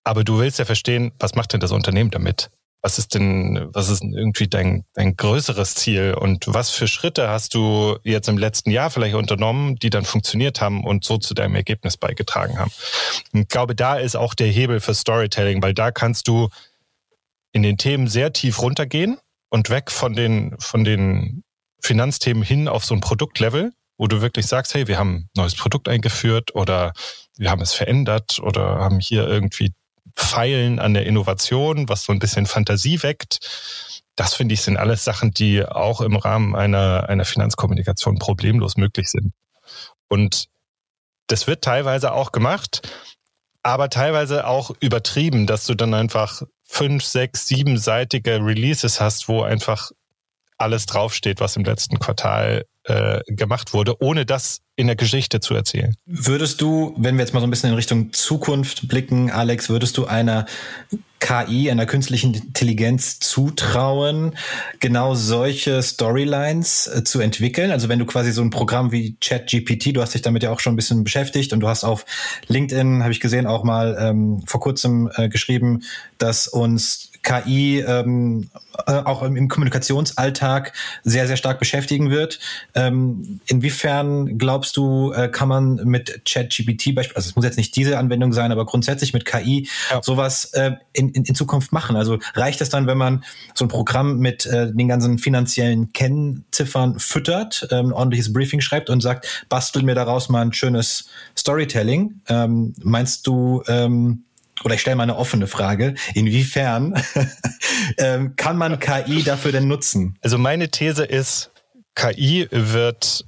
aber 0.03 0.25
du 0.25 0.39
willst 0.39 0.59
ja 0.59 0.65
verstehen, 0.65 1.13
was 1.19 1.35
macht 1.35 1.53
denn 1.53 1.61
das 1.61 1.73
Unternehmen 1.73 2.11
damit? 2.11 2.51
Was 2.83 2.99
ist 2.99 3.15
denn, 3.15 3.69
was 3.73 3.91
ist 3.91 4.03
denn 4.03 4.15
irgendwie 4.15 4.49
dein, 4.49 4.85
dein 4.95 5.15
größeres 5.17 5.75
Ziel 5.75 6.15
und 6.15 6.47
was 6.49 6.71
für 6.71 6.89
Schritte 6.89 7.29
hast 7.29 7.55
du 7.55 7.99
jetzt 8.05 8.29
im 8.29 8.39
letzten 8.39 8.71
Jahr 8.71 8.91
vielleicht 8.91 9.15
unternommen, 9.15 9.77
die 9.77 9.91
dann 9.91 10.05
funktioniert 10.05 10.61
haben 10.61 10.85
und 10.85 11.05
so 11.05 11.19
zu 11.19 11.35
deinem 11.35 11.55
Ergebnis 11.55 11.97
beigetragen 11.97 12.59
haben? 12.59 12.71
Und 13.33 13.43
ich 13.43 13.49
glaube, 13.49 13.75
da 13.75 13.97
ist 13.97 14.17
auch 14.17 14.35
der 14.35 14.49
Hebel 14.49 14.81
für 14.81 14.95
Storytelling, 14.95 15.63
weil 15.63 15.75
da 15.75 15.91
kannst 15.91 16.27
du 16.29 16.49
in 17.53 17.63
den 17.63 17.77
Themen 17.77 18.07
sehr 18.09 18.33
tief 18.33 18.63
runtergehen 18.63 19.19
und 19.51 19.69
weg 19.69 19.91
von 19.91 20.15
den, 20.15 20.57
von 20.59 20.85
den 20.85 21.43
Finanzthemen 21.83 22.43
hin 22.43 22.69
auf 22.69 22.85
so 22.85 22.95
ein 22.95 23.01
Produktlevel, 23.01 23.73
wo 23.99 24.07
du 24.07 24.23
wirklich 24.23 24.47
sagst, 24.47 24.73
hey, 24.73 24.87
wir 24.87 24.99
haben 24.99 25.17
ein 25.17 25.29
neues 25.37 25.55
Produkt 25.55 25.89
eingeführt 25.89 26.55
oder 26.55 26.93
wir 27.37 27.51
haben 27.51 27.61
es 27.61 27.75
verändert 27.75 28.39
oder 28.41 28.79
haben 28.79 29.01
hier 29.01 29.27
irgendwie 29.27 29.73
Feilen 30.17 30.79
an 30.79 30.95
der 30.95 31.07
Innovation, 31.07 31.89
was 31.89 32.05
so 32.05 32.13
ein 32.13 32.19
bisschen 32.19 32.47
Fantasie 32.47 33.03
weckt. 33.03 33.41
Das 34.17 34.35
finde 34.35 34.55
ich 34.55 34.63
sind 34.63 34.77
alles 34.77 35.05
Sachen, 35.05 35.33
die 35.33 35.65
auch 35.65 36.01
im 36.01 36.17
Rahmen 36.17 36.55
einer, 36.55 37.09
einer 37.09 37.25
Finanzkommunikation 37.25 38.19
problemlos 38.19 38.77
möglich 38.77 39.09
sind. 39.09 39.33
Und 40.09 40.49
das 41.29 41.47
wird 41.47 41.63
teilweise 41.63 42.13
auch 42.13 42.33
gemacht, 42.33 42.83
aber 43.63 43.89
teilweise 43.89 44.47
auch 44.47 44.73
übertrieben, 44.81 45.47
dass 45.47 45.67
du 45.67 45.75
dann 45.75 45.95
einfach 45.95 46.43
fünf, 46.65 47.05
sechs, 47.05 47.47
siebenseitige 47.47 48.45
Releases 48.45 49.01
hast, 49.01 49.29
wo 49.29 49.43
einfach 49.43 49.91
alles 50.59 50.87
draufsteht, 50.87 51.41
was 51.41 51.57
im 51.57 51.65
letzten 51.65 51.99
Quartal 51.99 52.65
äh, 52.91 53.23
gemacht 53.27 53.73
wurde, 53.73 54.03
ohne 54.03 54.27
das 54.27 54.61
in 54.77 54.87
der 54.87 54.97
Geschichte 54.97 55.41
zu 55.41 55.55
erzählen. 55.55 55.95
Würdest 56.07 56.61
du, 56.61 56.95
wenn 56.97 57.17
wir 57.17 57.25
jetzt 57.25 57.33
mal 57.33 57.41
so 57.41 57.47
ein 57.47 57.51
bisschen 57.51 57.71
in 57.71 57.77
Richtung 57.77 58.13
Zukunft 58.13 58.89
blicken, 58.89 59.31
Alex, 59.31 59.69
würdest 59.69 59.97
du 59.97 60.07
einer 60.07 60.47
KI, 61.21 61.71
einer 61.71 61.87
künstlichen 61.87 62.33
Intelligenz 62.35 63.21
zutrauen, 63.21 64.35
genau 64.81 65.15
solche 65.15 65.83
Storylines 65.83 66.87
äh, 66.87 67.05
zu 67.05 67.21
entwickeln? 67.21 67.71
Also 67.71 67.89
wenn 67.89 67.99
du 67.99 68.07
quasi 68.07 68.33
so 68.33 68.43
ein 68.43 68.51
Programm 68.51 68.91
wie 68.91 69.17
ChatGPT, 69.21 69.95
du 69.95 70.01
hast 70.01 70.15
dich 70.15 70.23
damit 70.23 70.43
ja 70.43 70.51
auch 70.51 70.61
schon 70.61 70.73
ein 70.73 70.77
bisschen 70.77 71.05
beschäftigt 71.05 71.53
und 71.53 71.61
du 71.61 71.69
hast 71.69 71.85
auf 71.85 72.07
LinkedIn, 72.49 73.03
habe 73.03 73.13
ich 73.13 73.21
gesehen, 73.21 73.47
auch 73.47 73.65
mal 73.65 73.97
ähm, 74.01 74.43
vor 74.47 74.61
kurzem 74.61 75.11
äh, 75.15 75.29
geschrieben, 75.29 75.83
dass 76.17 76.49
uns 76.49 77.10
KI 77.23 77.81
ähm, 77.81 78.51
äh, 78.87 78.93
auch 78.93 79.23
im, 79.23 79.49
Kommunikationsalltag 79.49 80.73
sehr, 81.05 81.27
sehr 81.27 81.37
stark 81.37 81.59
beschäftigen 81.59 82.11
wird. 82.11 82.39
Ähm, 82.75 83.41
inwiefern 83.47 84.39
glaubst 84.39 84.77
du, 84.77 85.13
äh, 85.13 85.29
kann 85.29 85.49
man 85.49 85.77
mit 85.85 86.23
ChatGPT 86.25 86.95
beispielsweise, 86.95 87.17
also 87.17 87.29
es 87.31 87.37
muss 87.37 87.45
jetzt 87.45 87.57
nicht 87.57 87.77
diese 87.77 87.99
Anwendung 87.99 88.33
sein, 88.33 88.53
aber 88.53 88.65
grundsätzlich 88.65 89.13
mit 89.13 89.25
KI 89.25 89.69
ja. 89.91 90.03
sowas 90.03 90.47
äh, 90.55 90.73
in, 90.93 91.11
in, 91.11 91.25
in 91.25 91.35
Zukunft 91.35 91.73
machen? 91.73 91.97
Also 91.97 92.19
reicht 92.35 92.61
es 92.61 92.71
dann, 92.71 92.87
wenn 92.87 92.99
man 92.99 93.25
so 93.55 93.65
ein 93.65 93.69
Programm 93.69 94.19
mit 94.19 94.47
äh, 94.47 94.73
den 94.73 94.89
ganzen 94.89 95.19
finanziellen 95.19 95.93
Kennziffern 95.93 96.99
füttert, 96.99 97.69
ähm, 97.71 97.93
ordentliches 97.93 98.33
Briefing 98.33 98.61
schreibt 98.61 98.91
und 98.91 99.01
sagt, 99.03 99.47
bastel 99.49 99.83
mir 99.83 99.95
daraus 99.95 100.29
mal 100.29 100.43
ein 100.43 100.53
schönes 100.53 101.09
Storytelling? 101.37 102.21
Ähm, 102.29 102.75
meinst 102.83 103.27
du, 103.27 103.63
ähm, 103.69 104.25
oder 104.65 104.75
ich 104.75 104.81
stelle 104.81 104.97
mal 104.97 105.05
eine 105.05 105.17
offene 105.17 105.47
Frage, 105.47 105.95
inwiefern 106.15 107.03
ähm, 107.99 108.37
kann 108.37 108.57
man 108.57 108.79
KI 108.79 109.23
dafür 109.23 109.53
denn 109.53 109.69
nutzen? 109.69 110.19
Also 110.21 110.39
meine 110.39 110.71
These 110.71 111.05
ist, 111.05 111.51
KI 111.95 112.49
wird 112.51 113.25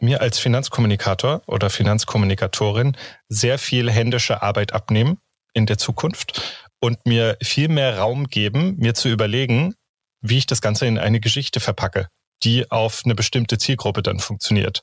mir 0.00 0.20
als 0.20 0.38
Finanzkommunikator 0.38 1.42
oder 1.46 1.70
Finanzkommunikatorin 1.70 2.96
sehr 3.28 3.58
viel 3.58 3.90
händische 3.90 4.42
Arbeit 4.42 4.72
abnehmen 4.72 5.18
in 5.54 5.66
der 5.66 5.78
Zukunft 5.78 6.42
und 6.80 7.06
mir 7.06 7.38
viel 7.42 7.68
mehr 7.68 7.98
Raum 7.98 8.28
geben, 8.28 8.76
mir 8.78 8.94
zu 8.94 9.08
überlegen, 9.08 9.74
wie 10.20 10.38
ich 10.38 10.46
das 10.46 10.60
Ganze 10.60 10.86
in 10.86 10.98
eine 10.98 11.20
Geschichte 11.20 11.60
verpacke, 11.60 12.08
die 12.42 12.70
auf 12.70 13.02
eine 13.04 13.14
bestimmte 13.14 13.58
Zielgruppe 13.58 14.02
dann 14.02 14.18
funktioniert. 14.18 14.82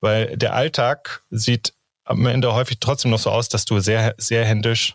Weil 0.00 0.36
der 0.36 0.54
Alltag 0.54 1.22
sieht 1.30 1.74
am 2.04 2.26
Ende 2.26 2.52
häufig 2.52 2.78
trotzdem 2.80 3.10
noch 3.10 3.18
so 3.18 3.30
aus, 3.30 3.48
dass 3.48 3.64
du 3.64 3.80
sehr, 3.80 4.14
sehr 4.18 4.44
händisch 4.44 4.94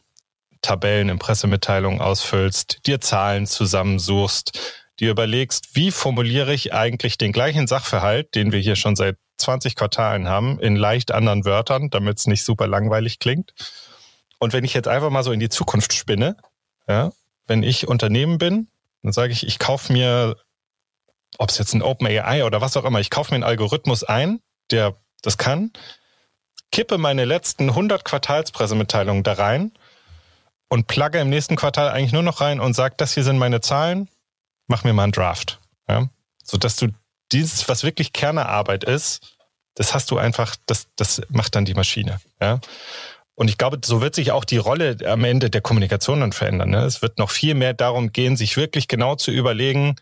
Tabellen 0.61 1.09
in 1.09 1.19
Pressemitteilungen 1.19 2.01
ausfüllst, 2.01 2.85
dir 2.87 2.99
Zahlen 2.99 3.45
zusammensuchst, 3.45 4.59
dir 4.99 5.11
überlegst, 5.11 5.75
wie 5.75 5.91
formuliere 5.91 6.53
ich 6.53 6.73
eigentlich 6.73 7.17
den 7.17 7.31
gleichen 7.31 7.67
Sachverhalt, 7.67 8.33
den 8.35 8.51
wir 8.51 8.59
hier 8.59 8.75
schon 8.75 8.95
seit 8.95 9.17
20 9.37 9.75
Quartalen 9.75 10.27
haben, 10.27 10.59
in 10.59 10.75
leicht 10.75 11.11
anderen 11.11 11.45
Wörtern, 11.45 11.89
damit 11.89 12.17
es 12.17 12.27
nicht 12.27 12.43
super 12.43 12.67
langweilig 12.67 13.19
klingt. 13.19 13.53
Und 14.39 14.53
wenn 14.53 14.63
ich 14.63 14.73
jetzt 14.73 14.87
einfach 14.87 15.09
mal 15.09 15.23
so 15.23 15.31
in 15.31 15.39
die 15.39 15.49
Zukunft 15.49 15.93
spinne, 15.93 16.37
ja, 16.87 17.11
wenn 17.45 17.63
ich 17.63 17.87
Unternehmen 17.87 18.39
bin, 18.39 18.67
dann 19.03 19.13
sage 19.13 19.31
ich, 19.31 19.45
ich 19.45 19.59
kaufe 19.59 19.93
mir, 19.93 20.35
ob 21.37 21.49
es 21.49 21.57
jetzt 21.59 21.73
ein 21.73 21.81
OpenAI 21.81 22.43
oder 22.45 22.61
was 22.61 22.75
auch 22.77 22.85
immer, 22.85 22.99
ich 22.99 23.09
kaufe 23.09 23.31
mir 23.31 23.35
einen 23.35 23.43
Algorithmus 23.43 24.03
ein, 24.03 24.39
der 24.71 24.95
das 25.21 25.37
kann, 25.37 25.71
kippe 26.71 26.97
meine 26.97 27.25
letzten 27.25 27.69
100 27.69 28.03
Quartalspressemitteilungen 28.03 29.23
da 29.23 29.33
rein 29.33 29.71
und 30.69 30.87
plugge 30.87 31.19
im 31.19 31.29
nächsten 31.29 31.55
Quartal 31.55 31.89
eigentlich 31.89 32.13
nur 32.13 32.23
noch 32.23 32.41
rein 32.41 32.59
und 32.59 32.73
sage, 32.73 32.95
das 32.97 33.13
hier 33.13 33.23
sind 33.23 33.37
meine 33.37 33.61
Zahlen, 33.61 34.09
mach 34.67 34.83
mir 34.83 34.93
mal 34.93 35.03
einen 35.03 35.11
Draft. 35.11 35.59
Ja? 35.87 36.09
Sodass 36.43 36.75
du 36.75 36.89
dieses, 37.31 37.67
was 37.69 37.83
wirklich 37.83 38.13
Kernearbeit 38.13 38.83
ist, 38.83 39.37
das 39.75 39.93
hast 39.93 40.11
du 40.11 40.17
einfach, 40.17 40.55
das, 40.65 40.87
das 40.95 41.21
macht 41.29 41.55
dann 41.55 41.65
die 41.65 41.73
Maschine. 41.73 42.19
Ja? 42.41 42.59
Und 43.35 43.49
ich 43.49 43.57
glaube, 43.57 43.79
so 43.85 44.01
wird 44.01 44.15
sich 44.15 44.31
auch 44.31 44.45
die 44.45 44.57
Rolle 44.57 44.97
am 45.05 45.23
Ende 45.23 45.49
der 45.49 45.61
Kommunikation 45.61 46.21
dann 46.21 46.33
verändern. 46.33 46.71
Ne? 46.71 46.83
Es 46.83 47.01
wird 47.01 47.19
noch 47.19 47.29
viel 47.29 47.53
mehr 47.53 47.73
darum 47.73 48.11
gehen, 48.11 48.35
sich 48.35 48.57
wirklich 48.57 48.87
genau 48.87 49.15
zu 49.15 49.31
überlegen, 49.31 49.95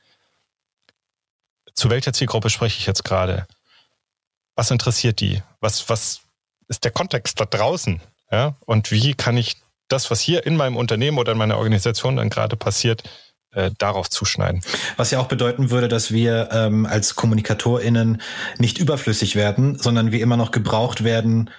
zu 1.74 1.90
welcher 1.90 2.14
Zielgruppe 2.14 2.50
spreche 2.50 2.80
ich 2.80 2.86
jetzt 2.86 3.04
gerade? 3.04 3.46
Was 4.56 4.72
interessiert 4.72 5.20
die? 5.20 5.44
Was, 5.60 5.90
was 5.90 6.22
ist 6.68 6.84
der 6.84 6.92
Kontext 6.92 7.40
da 7.40 7.46
draußen? 7.46 8.02
Ja? 8.32 8.58
Und 8.66 8.92
wie 8.92 9.14
kann 9.14 9.38
ich 9.38 9.58
das, 9.88 10.10
was 10.10 10.20
hier 10.20 10.46
in 10.46 10.56
meinem 10.56 10.78
Unternehmen 10.78 11.18
oder 11.18 11.34
in 11.34 11.38
meiner 11.38 11.58
Organisation 11.58 12.16
dann 12.16 12.30
gerade 12.30 12.56
passiert, 12.56 13.04
äh, 13.56 13.72
darauf 13.78 14.10
zuschneiden. 14.10 14.62
Was 14.98 15.12
ja 15.12 15.20
auch 15.20 15.28
bedeuten 15.28 15.70
würde, 15.72 15.88
dass 15.88 16.12
wir 16.12 16.50
ähm, 16.52 16.86
als 16.86 17.16
KommunikatorInnen 17.16 18.22
nicht 18.58 18.80
überflüssig 18.80 19.36
werden, 19.36 19.80
sondern 19.80 20.12
wir 20.12 20.20
immer 20.22 20.36
noch 20.36 20.52
gebraucht 20.52 21.06
werden, 21.06 21.50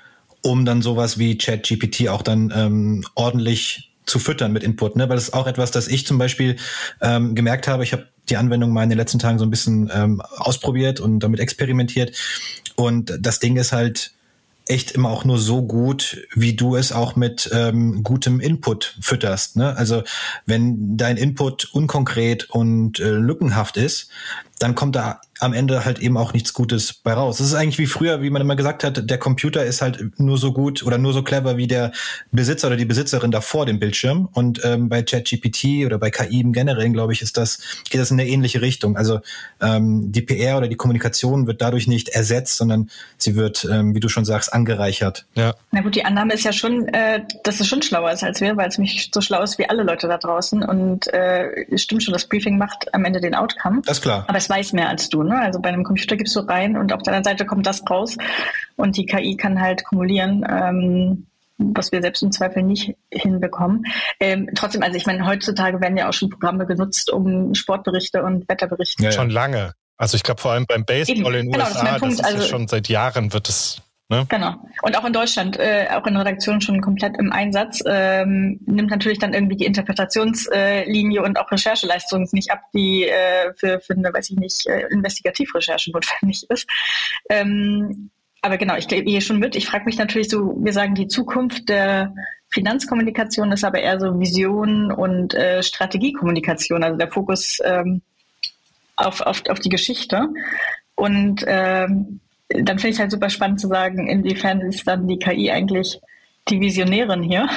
um 0.42 0.64
dann 0.64 0.82
sowas 0.82 1.18
wie 1.18 1.38
ChatGPT 1.38 2.08
auch 2.08 2.22
dann 2.22 2.52
ähm, 2.54 3.04
ordentlich 3.14 3.94
zu 4.04 4.18
füttern 4.18 4.52
mit 4.52 4.62
Input, 4.62 4.94
ne? 4.96 5.08
Weil 5.08 5.16
das 5.16 5.28
ist 5.28 5.34
auch 5.34 5.46
etwas, 5.46 5.70
das 5.70 5.88
ich 5.88 6.06
zum 6.06 6.18
Beispiel 6.18 6.56
ähm, 7.00 7.34
gemerkt 7.34 7.66
habe. 7.66 7.82
Ich 7.82 7.92
habe 7.92 8.06
die 8.28 8.36
Anwendung 8.36 8.72
mal 8.72 8.82
in 8.82 8.90
den 8.90 8.98
letzten 8.98 9.18
Tagen 9.18 9.38
so 9.38 9.46
ein 9.46 9.50
bisschen 9.50 9.90
ähm, 9.92 10.20
ausprobiert 10.20 11.00
und 11.00 11.20
damit 11.20 11.40
experimentiert. 11.40 12.14
Und 12.76 13.16
das 13.20 13.40
Ding 13.40 13.56
ist 13.56 13.72
halt, 13.72 14.12
echt 14.66 14.90
immer 14.92 15.10
auch 15.10 15.24
nur 15.24 15.38
so 15.38 15.62
gut, 15.62 16.26
wie 16.34 16.54
du 16.54 16.76
es 16.76 16.92
auch 16.92 17.16
mit 17.16 17.48
ähm, 17.52 18.02
gutem 18.02 18.40
Input 18.40 18.98
fütterst. 19.00 19.56
Ne? 19.56 19.76
Also 19.76 20.02
wenn 20.44 20.96
dein 20.96 21.16
Input 21.16 21.66
unkonkret 21.72 22.50
und 22.50 22.98
äh, 22.98 23.10
lückenhaft 23.10 23.76
ist, 23.76 24.08
dann 24.58 24.74
kommt 24.74 24.96
da 24.96 25.20
am 25.40 25.52
Ende 25.52 25.84
halt 25.84 25.98
eben 25.98 26.16
auch 26.16 26.32
nichts 26.32 26.52
Gutes 26.52 26.94
bei 26.94 27.12
raus. 27.12 27.38
Das 27.38 27.46
ist 27.46 27.54
eigentlich 27.54 27.78
wie 27.78 27.86
früher, 27.86 28.22
wie 28.22 28.30
man 28.30 28.42
immer 28.42 28.56
gesagt 28.56 28.84
hat, 28.84 29.08
der 29.08 29.18
Computer 29.18 29.64
ist 29.64 29.82
halt 29.82 30.18
nur 30.18 30.38
so 30.38 30.52
gut 30.52 30.82
oder 30.84 30.98
nur 30.98 31.12
so 31.12 31.22
clever 31.22 31.56
wie 31.56 31.66
der 31.66 31.92
Besitzer 32.30 32.68
oder 32.68 32.76
die 32.76 32.84
Besitzerin 32.84 33.30
da 33.30 33.40
vor 33.40 33.66
dem 33.66 33.78
Bildschirm. 33.78 34.28
Und 34.32 34.60
ähm, 34.64 34.88
bei 34.88 35.02
ChatGPT 35.02 35.84
oder 35.84 35.98
bei 35.98 36.10
KI 36.10 36.40
im 36.40 36.52
Generellen, 36.52 36.92
glaube 36.92 37.12
ich, 37.12 37.22
ist 37.22 37.36
das, 37.36 37.58
geht 37.90 38.00
das 38.00 38.10
in 38.10 38.18
eine 38.18 38.28
ähnliche 38.28 38.60
Richtung. 38.60 38.96
Also 38.96 39.20
ähm, 39.60 40.10
die 40.12 40.22
PR 40.22 40.56
oder 40.56 40.68
die 40.68 40.76
Kommunikation 40.76 41.46
wird 41.46 41.60
dadurch 41.60 41.86
nicht 41.86 42.08
ersetzt, 42.08 42.56
sondern 42.56 42.90
sie 43.18 43.36
wird, 43.36 43.66
ähm, 43.70 43.94
wie 43.94 44.00
du 44.00 44.08
schon 44.08 44.24
sagst, 44.24 44.52
angereichert. 44.52 45.26
Ja. 45.34 45.54
Na 45.70 45.82
gut, 45.82 45.94
die 45.94 46.04
Annahme 46.04 46.34
ist 46.34 46.44
ja 46.44 46.52
schon, 46.52 46.88
äh, 46.88 47.22
dass 47.44 47.60
es 47.60 47.66
schon 47.66 47.82
schlauer 47.82 48.12
ist 48.12 48.24
als 48.24 48.40
wir, 48.40 48.56
weil 48.56 48.68
es 48.68 48.78
mich 48.78 49.10
so 49.12 49.20
schlau 49.20 49.42
ist 49.42 49.58
wie 49.58 49.68
alle 49.68 49.82
Leute 49.82 50.08
da 50.08 50.16
draußen. 50.16 50.62
Und 50.62 51.12
äh, 51.12 51.66
es 51.70 51.82
stimmt 51.82 52.02
schon, 52.02 52.12
das 52.12 52.26
Briefing 52.26 52.56
macht 52.56 52.94
am 52.94 53.04
Ende 53.04 53.20
den 53.20 53.34
Outcome. 53.34 53.82
Das 53.84 53.98
ist 53.98 54.02
klar. 54.02 54.24
Aber 54.28 54.38
es 54.38 54.48
weiß 54.48 54.72
mehr 54.72 54.88
als 54.88 55.08
du. 55.10 55.25
Ne? 55.26 55.40
Also 55.40 55.60
bei 55.60 55.68
einem 55.68 55.84
Computer 55.84 56.16
gibst 56.16 56.34
du 56.36 56.40
rein 56.40 56.76
und 56.76 56.92
auf 56.92 57.02
der 57.02 57.14
anderen 57.14 57.24
Seite 57.24 57.46
kommt 57.46 57.66
das 57.66 57.82
raus 57.88 58.16
und 58.76 58.96
die 58.96 59.06
KI 59.06 59.36
kann 59.36 59.60
halt 59.60 59.84
kumulieren. 59.84 60.46
Ähm, 60.48 61.26
was 61.58 61.90
wir 61.92 62.02
selbst 62.02 62.22
im 62.22 62.32
Zweifel 62.32 62.62
nicht 62.62 62.94
hinbekommen. 63.10 63.84
Ähm, 64.20 64.50
trotzdem, 64.54 64.82
also 64.82 64.96
ich 64.96 65.06
meine, 65.06 65.26
heutzutage 65.26 65.80
werden 65.80 65.96
ja 65.96 66.08
auch 66.08 66.12
schon 66.12 66.28
Programme 66.28 66.66
genutzt, 66.66 67.10
um 67.10 67.54
Sportberichte 67.54 68.22
und 68.22 68.48
Wetterberichte. 68.48 69.02
Ja, 69.02 69.12
schon 69.12 69.30
lange. 69.30 69.72
Also 69.96 70.16
ich 70.16 70.22
glaube 70.22 70.40
vor 70.40 70.52
allem 70.52 70.66
beim 70.66 70.84
Baseball 70.84 71.16
Eben. 71.16 71.26
in 71.26 71.32
den 71.32 71.52
genau, 71.52 71.66
USA, 71.66 71.92
das, 71.92 72.00
das 72.00 72.12
ist 72.12 72.24
also, 72.24 72.38
ja 72.38 72.44
schon 72.44 72.68
seit 72.68 72.88
Jahren 72.88 73.32
wird 73.32 73.48
es 73.48 73.80
Ne? 74.08 74.24
Genau. 74.28 74.54
Und 74.82 74.96
auch 74.96 75.04
in 75.04 75.12
Deutschland, 75.12 75.58
äh, 75.58 75.88
auch 75.90 76.06
in 76.06 76.16
Redaktionen 76.16 76.60
schon 76.60 76.80
komplett 76.80 77.18
im 77.18 77.32
Einsatz, 77.32 77.82
ähm, 77.86 78.60
nimmt 78.64 78.90
natürlich 78.90 79.18
dann 79.18 79.34
irgendwie 79.34 79.56
die 79.56 79.64
Interpretationslinie 79.64 81.20
äh, 81.20 81.24
und 81.24 81.38
auch 81.40 81.50
Rechercheleistung 81.50 82.28
nicht 82.30 82.52
ab, 82.52 82.60
die 82.72 83.08
äh, 83.08 83.52
für, 83.56 83.80
für 83.80 83.94
eine, 83.94 84.12
weiß 84.14 84.30
ich 84.30 84.36
nicht, 84.36 84.66
äh, 84.68 84.86
Investigativrecherche 84.90 85.90
notwendig 85.90 86.48
ist. 86.48 86.68
Ähm, 87.28 88.10
aber 88.42 88.58
genau, 88.58 88.76
ich 88.76 88.86
gehe 88.86 89.20
schon 89.20 89.40
mit. 89.40 89.56
Ich 89.56 89.66
frage 89.66 89.86
mich 89.86 89.98
natürlich 89.98 90.28
so, 90.28 90.54
wir 90.56 90.72
sagen, 90.72 90.94
die 90.94 91.08
Zukunft 91.08 91.68
der 91.68 92.14
Finanzkommunikation 92.50 93.50
ist 93.50 93.64
aber 93.64 93.80
eher 93.80 93.98
so 93.98 94.20
Vision 94.20 94.92
und 94.92 95.34
äh, 95.34 95.64
Strategiekommunikation, 95.64 96.84
also 96.84 96.96
der 96.96 97.10
Fokus 97.10 97.58
ähm, 97.64 98.02
auf, 98.94 99.20
auf, 99.20 99.42
auf 99.48 99.58
die 99.58 99.68
Geschichte. 99.68 100.28
Und 100.94 101.44
ähm, 101.48 102.20
dann 102.48 102.78
finde 102.78 102.88
ich 102.88 102.94
es 102.94 103.00
halt 103.00 103.10
super 103.10 103.30
spannend 103.30 103.60
zu 103.60 103.68
sagen, 103.68 104.08
inwiefern 104.08 104.60
ist 104.60 104.86
dann 104.86 105.08
die 105.08 105.18
KI 105.18 105.50
eigentlich 105.50 106.00
die 106.48 106.60
Visionärin 106.60 107.22
hier 107.22 107.48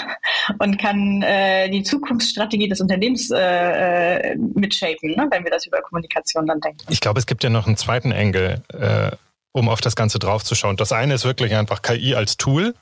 und 0.60 0.80
kann 0.80 1.22
äh, 1.22 1.70
die 1.70 1.84
Zukunftsstrategie 1.84 2.68
des 2.68 2.82
Unternehmens 2.82 3.30
äh, 3.30 4.32
äh, 4.32 4.36
mitshapen, 4.36 5.12
ne, 5.16 5.28
wenn 5.30 5.44
wir 5.44 5.52
das 5.52 5.68
über 5.68 5.82
Kommunikation 5.82 6.48
dann 6.48 6.60
denken. 6.60 6.86
Ich 6.90 7.00
glaube, 7.00 7.20
es 7.20 7.28
gibt 7.28 7.44
ja 7.44 7.50
noch 7.50 7.68
einen 7.68 7.78
zweiten 7.78 8.12
Engel, 8.12 8.64
äh, 8.74 9.12
um 9.52 9.70
auf 9.70 9.82
das 9.82 9.96
Ganze 9.96 10.18
draufzuschauen. 10.18 10.76
Das 10.76 10.92
eine 10.92 11.14
ist 11.14 11.26
wirklich 11.26 11.56
einfach 11.56 11.82
KI 11.82 12.16
als 12.16 12.38
Tool 12.38 12.74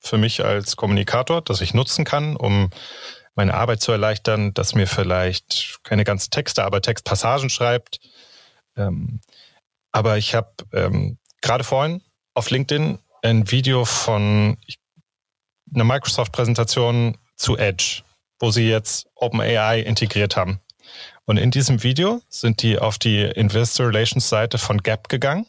für 0.00 0.18
mich 0.18 0.44
als 0.44 0.76
Kommunikator, 0.76 1.40
das 1.40 1.60
ich 1.60 1.72
nutzen 1.72 2.04
kann, 2.04 2.36
um 2.36 2.70
meine 3.34 3.54
Arbeit 3.54 3.80
zu 3.80 3.92
erleichtern, 3.92 4.54
dass 4.54 4.74
mir 4.74 4.86
vielleicht 4.86 5.80
keine 5.82 6.04
ganzen 6.04 6.30
Texte, 6.30 6.64
aber 6.64 6.82
Textpassagen 6.82 7.48
schreibt. 7.48 8.00
Ähm, 8.76 9.20
aber 9.92 10.18
ich 10.18 10.34
habe 10.34 10.52
ähm, 10.72 11.18
gerade 11.44 11.62
vorhin 11.62 12.02
auf 12.32 12.50
LinkedIn 12.50 12.98
ein 13.22 13.50
Video 13.50 13.84
von 13.84 14.56
einer 15.72 15.84
Microsoft-Präsentation 15.84 17.18
zu 17.36 17.58
Edge, 17.58 18.02
wo 18.38 18.50
sie 18.50 18.68
jetzt 18.68 19.06
OpenAI 19.14 19.80
integriert 19.80 20.36
haben. 20.36 20.60
Und 21.26 21.36
in 21.36 21.50
diesem 21.50 21.82
Video 21.82 22.22
sind 22.28 22.62
die 22.62 22.78
auf 22.78 22.98
die 22.98 23.20
Investor 23.20 23.88
Relations 23.88 24.28
Seite 24.28 24.56
von 24.58 24.82
Gap 24.82 25.08
gegangen, 25.08 25.46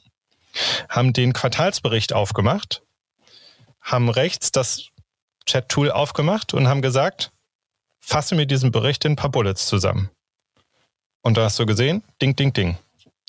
haben 0.89 1.13
den 1.13 1.31
Quartalsbericht 1.31 2.11
aufgemacht, 2.11 2.83
haben 3.81 4.09
rechts 4.09 4.51
das 4.51 4.89
Chat-Tool 5.45 5.91
aufgemacht 5.91 6.53
und 6.53 6.67
haben 6.67 6.81
gesagt, 6.81 7.31
fasse 8.01 8.35
mir 8.35 8.45
diesen 8.45 8.71
Bericht 8.71 9.05
in 9.05 9.13
ein 9.13 9.17
paar 9.17 9.31
Bullets 9.31 9.65
zusammen. 9.65 10.09
Und 11.21 11.37
da 11.37 11.45
hast 11.45 11.57
du 11.57 11.65
gesehen, 11.65 12.03
ding, 12.21 12.35
ding, 12.35 12.51
ding, 12.51 12.77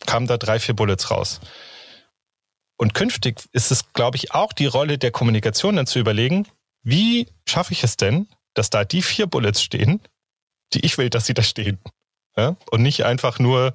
kamen 0.04 0.26
da 0.26 0.36
drei, 0.36 0.58
vier 0.58 0.74
Bullets 0.74 1.10
raus. 1.10 1.40
Und 2.76 2.94
künftig 2.94 3.42
ist 3.52 3.70
es, 3.70 3.92
glaube 3.92 4.16
ich, 4.16 4.32
auch 4.32 4.52
die 4.52 4.66
Rolle 4.66 4.98
der 4.98 5.10
Kommunikation 5.10 5.76
dann 5.76 5.86
zu 5.86 5.98
überlegen, 5.98 6.46
wie 6.82 7.26
schaffe 7.46 7.72
ich 7.72 7.82
es 7.82 7.96
denn, 7.96 8.28
dass 8.54 8.70
da 8.70 8.84
die 8.84 9.02
vier 9.02 9.26
Bullets 9.26 9.62
stehen, 9.62 10.00
die 10.72 10.84
ich 10.84 10.98
will, 10.98 11.10
dass 11.10 11.26
sie 11.26 11.34
da 11.34 11.42
stehen. 11.42 11.78
Ja? 12.36 12.56
Und 12.70 12.82
nicht 12.82 13.04
einfach 13.04 13.38
nur 13.38 13.74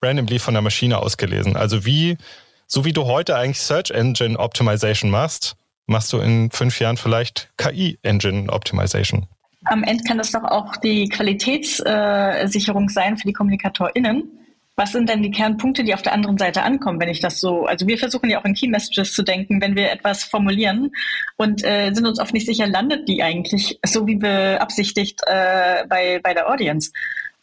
randomly 0.00 0.38
von 0.38 0.54
der 0.54 0.62
Maschine 0.62 0.98
ausgelesen. 0.98 1.56
Also 1.56 1.84
wie, 1.84 2.18
so 2.66 2.84
wie 2.84 2.92
du 2.92 3.04
heute 3.04 3.36
eigentlich 3.36 3.60
Search 3.60 3.90
Engine 3.90 4.38
Optimization 4.38 5.10
machst, 5.10 5.56
machst 5.86 6.12
du 6.12 6.18
in 6.18 6.50
fünf 6.50 6.80
Jahren 6.80 6.96
vielleicht 6.96 7.50
KI 7.56 7.98
Engine 8.02 8.50
Optimization. 8.52 9.26
Am 9.64 9.84
Ende 9.84 10.02
kann 10.04 10.18
das 10.18 10.32
doch 10.32 10.42
auch 10.44 10.76
die 10.76 11.08
Qualitätssicherung 11.08 12.88
sein 12.88 13.16
für 13.16 13.26
die 13.26 13.32
KommunikatorInnen 13.32 14.41
was 14.82 14.90
sind 14.90 15.08
denn 15.08 15.22
die 15.22 15.30
Kernpunkte, 15.30 15.84
die 15.84 15.94
auf 15.94 16.02
der 16.02 16.12
anderen 16.12 16.38
Seite 16.38 16.64
ankommen, 16.64 16.98
wenn 16.98 17.08
ich 17.08 17.20
das 17.20 17.38
so, 17.38 17.66
also 17.66 17.86
wir 17.86 17.98
versuchen 17.98 18.28
ja 18.28 18.40
auch 18.40 18.44
in 18.44 18.54
Key 18.54 18.66
Messages 18.66 19.12
zu 19.12 19.22
denken, 19.22 19.60
wenn 19.62 19.76
wir 19.76 19.92
etwas 19.92 20.24
formulieren 20.24 20.90
und 21.36 21.62
äh, 21.62 21.92
sind 21.94 22.04
uns 22.04 22.18
oft 22.18 22.34
nicht 22.34 22.46
sicher, 22.46 22.66
landet 22.66 23.08
die 23.08 23.22
eigentlich 23.22 23.78
so 23.86 24.08
wie 24.08 24.16
beabsichtigt 24.16 25.20
äh, 25.24 25.86
bei, 25.88 26.18
bei 26.20 26.34
der 26.34 26.50
Audience. 26.50 26.90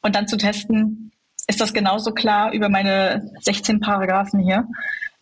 Und 0.01 0.17
dann 0.17 0.27
zu 0.27 0.35
testen, 0.35 1.13
ist 1.47 1.61
das 1.61 1.71
genauso 1.71 2.11
klar 2.11 2.51
über 2.51 2.67
meine 2.67 3.31
16 3.39 3.79
Paragraphen 3.79 4.41
hier? 4.41 4.67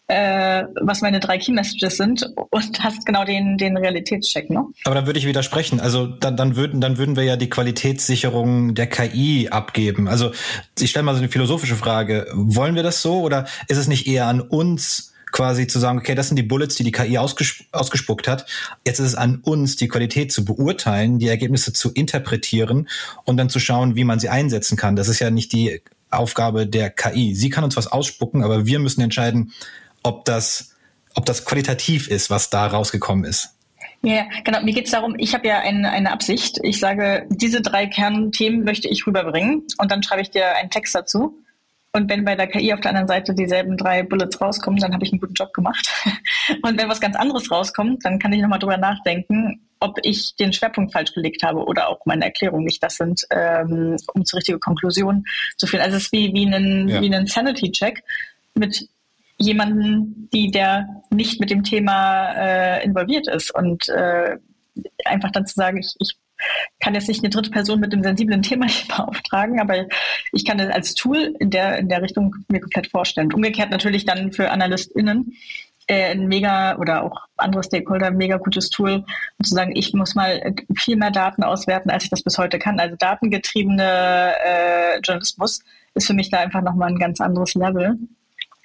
Äh, 0.08 0.64
was 0.82 1.02
meine 1.02 1.20
drei 1.20 1.38
Key 1.38 1.52
Messages 1.52 1.98
sind 1.98 2.26
und 2.50 2.84
hast 2.84 3.06
genau 3.06 3.26
den, 3.26 3.58
den 3.58 3.76
Realitätscheck. 3.76 4.50
Ne? 4.50 4.66
Aber 4.86 4.96
dann 4.96 5.06
würde 5.06 5.20
ich 5.20 5.28
widersprechen. 5.28 5.82
Also 5.82 6.08
dann, 6.08 6.38
dann, 6.38 6.56
würden, 6.56 6.80
dann 6.80 6.98
würden 6.98 7.16
wir 7.16 7.24
ja 7.24 7.36
die 7.36 7.50
Qualitätssicherung 7.50 8.74
der 8.74 8.88
KI 8.88 9.50
abgeben. 9.50 10.08
Also 10.08 10.32
ich 10.80 10.90
stelle 10.90 11.04
mal 11.04 11.14
so 11.14 11.20
eine 11.20 11.30
philosophische 11.30 11.76
Frage. 11.76 12.28
Wollen 12.34 12.76
wir 12.76 12.84
das 12.84 13.02
so 13.02 13.20
oder 13.20 13.46
ist 13.68 13.78
es 13.78 13.88
nicht 13.88 14.08
eher 14.08 14.28
an 14.28 14.40
uns, 14.40 15.14
quasi 15.34 15.68
zu 15.68 15.78
sagen, 15.80 16.00
okay, 16.00 16.16
das 16.16 16.30
sind 16.30 16.38
die 16.38 16.44
Bullets, 16.44 16.76
die 16.76 16.86
die 16.86 16.94
KI 16.94 17.18
ausgesp 17.18 17.66
ausgespuckt 17.74 18.30
hat. 18.30 18.46
Jetzt 18.86 19.00
ist 19.00 19.08
es 19.08 19.16
an 19.16 19.42
uns, 19.44 19.76
die 19.76 19.90
Qualität 19.90 20.32
zu 20.32 20.46
beurteilen, 20.46 21.20
die 21.20 21.28
Ergebnisse 21.28 21.74
zu 21.74 21.92
interpretieren 21.92 22.88
und 23.26 23.36
dann 23.36 23.50
zu 23.50 23.60
schauen, 23.60 23.96
wie 23.98 24.06
man 24.06 24.20
sie 24.20 24.30
einsetzen 24.30 24.78
kann. 24.78 24.96
Das 24.96 25.10
ist 25.10 25.20
ja 25.20 25.30
nicht 25.30 25.52
die 25.52 25.82
Aufgabe 26.10 26.66
der 26.66 26.90
KI. 26.90 27.36
Sie 27.36 27.50
kann 27.50 27.66
uns 27.66 27.76
was 27.76 27.88
ausspucken, 27.88 28.44
aber 28.44 28.66
wir 28.66 28.80
müssen 28.80 29.02
entscheiden, 29.02 29.52
ob 30.08 30.26
das, 30.26 30.76
ob 31.16 31.26
das 31.26 31.46
qualitativ 31.46 32.08
ist, 32.08 32.30
was 32.30 32.50
da 32.50 32.66
rausgekommen 32.66 33.26
ist. 33.26 33.50
Ja, 34.04 34.26
genau. 34.44 34.62
Mir 34.62 34.74
geht 34.74 34.86
es 34.86 34.92
darum, 34.92 35.16
ich 35.18 35.34
habe 35.34 35.48
ja 35.48 35.60
eine, 35.60 35.92
eine 35.92 36.12
Absicht. 36.12 36.60
Ich 36.64 36.80
sage, 36.80 37.26
diese 37.30 37.62
drei 37.62 37.88
Kernthemen 37.88 38.64
möchte 38.64 38.88
ich 38.88 39.06
rüberbringen 39.06 39.64
und 39.78 39.92
dann 39.92 40.04
schreibe 40.04 40.22
ich 40.22 40.30
dir 40.30 40.56
einen 40.56 40.70
Text 40.70 40.96
dazu. 40.96 41.38
Und 41.94 42.10
wenn 42.10 42.24
bei 42.24 42.36
der 42.36 42.48
KI 42.48 42.74
auf 42.74 42.82
der 42.82 42.92
anderen 42.92 43.08
Seite 43.08 43.34
dieselben 43.34 43.76
drei 43.76 44.04
Bullets 44.04 44.40
rauskommen, 44.40 44.80
dann 44.80 44.94
habe 44.94 45.04
ich 45.04 45.12
einen 45.12 45.20
guten 45.20 45.34
Job 45.34 45.52
gemacht. 45.54 45.90
Und 46.62 46.80
wenn 46.80 46.90
was 46.90 47.02
ganz 47.02 47.16
anderes 47.16 47.50
rauskommt, 47.50 48.06
dann 48.06 48.20
kann 48.20 48.32
ich 48.34 48.42
nochmal 48.42 48.60
drüber 48.60 48.78
nachdenken, 48.78 49.62
ob 49.80 49.98
ich 50.04 50.36
den 50.36 50.54
Schwerpunkt 50.54 50.94
falsch 50.94 51.14
gelegt 51.14 51.42
habe 51.42 51.66
oder 51.66 51.90
auch 51.90 52.06
meine 52.06 52.26
Erklärung 52.26 52.66
nicht 52.66 52.84
das 52.84 52.98
sind, 52.98 53.26
ähm, 53.32 53.96
um 54.14 54.26
zur 54.26 54.38
richtigen 54.38 54.60
Konklusion 54.60 55.26
zu 55.58 55.66
führen. 55.66 55.82
Also 55.82 55.98
es 55.98 56.04
ist 56.04 56.12
wie, 56.12 56.34
wie 56.34 56.46
ein, 56.46 56.88
ja. 56.88 57.02
wie 57.02 57.14
ein 57.14 57.26
Sanity-Check 57.26 58.04
mit 58.54 58.88
jemanden, 59.38 60.30
die 60.34 60.52
der 60.52 60.88
nicht 61.10 61.40
mit 61.40 61.50
dem 61.50 61.64
Thema 61.64 62.34
äh, 62.34 62.84
involviert 62.84 63.28
ist 63.28 63.54
und 63.54 63.88
äh, 63.90 64.38
einfach 65.06 65.32
dann 65.32 65.46
zu 65.46 65.56
sagen, 65.56 65.78
ich, 65.78 65.96
ich 66.00 66.18
kann 66.80 66.94
jetzt 66.94 67.08
nicht 67.08 67.24
eine 67.24 67.30
dritte 67.30 67.50
Person 67.50 67.80
mit 67.80 67.94
einem 67.94 68.04
sensiblen 68.04 68.42
Thema 68.42 68.68
beauftragen, 68.88 69.60
aber 69.60 69.88
ich 70.32 70.46
kann 70.46 70.58
das 70.58 70.70
als 70.70 70.94
Tool 70.94 71.36
in 71.40 71.50
der, 71.50 71.78
in 71.78 71.90
der 71.90 72.02
Richtung 72.02 72.36
mir 72.48 72.60
komplett 72.60 72.88
vorstellen. 72.88 73.34
Umgekehrt 73.34 73.72
natürlich 73.72 74.06
dann 74.06 74.32
für 74.32 74.52
AnalystInnen 74.52 75.34
äh, 75.88 76.12
ein 76.12 76.28
mega 76.28 76.78
oder 76.78 77.04
auch 77.04 77.22
andere 77.38 77.64
Stakeholder 77.64 78.12
mega 78.12 78.38
gutes 78.38 78.70
Tool, 78.70 79.06
um 79.38 79.44
zu 79.44 79.56
sagen, 79.56 79.76
ich 79.76 79.94
muss 79.94 80.16
mal 80.16 80.54
viel 80.76 80.98
mehr 80.98 81.12
Daten 81.12 81.44
auswerten, 81.44 81.90
als 81.90 82.04
ich 82.04 82.10
das 82.10 82.24
bis 82.24 82.38
heute 82.38 82.60
kann. 82.60 82.80
Also 82.80 82.96
datengetriebene 82.98 84.34
äh, 84.46 85.00
Journalismus 85.00 85.64
ist 85.96 86.08
für 86.08 86.14
mich 86.14 86.30
da 86.30 86.40
einfach 86.40 86.62
nochmal 86.62 86.90
ein 86.90 87.00
ganz 87.00 87.22
anderes 87.22 87.56
Level. 87.56 87.98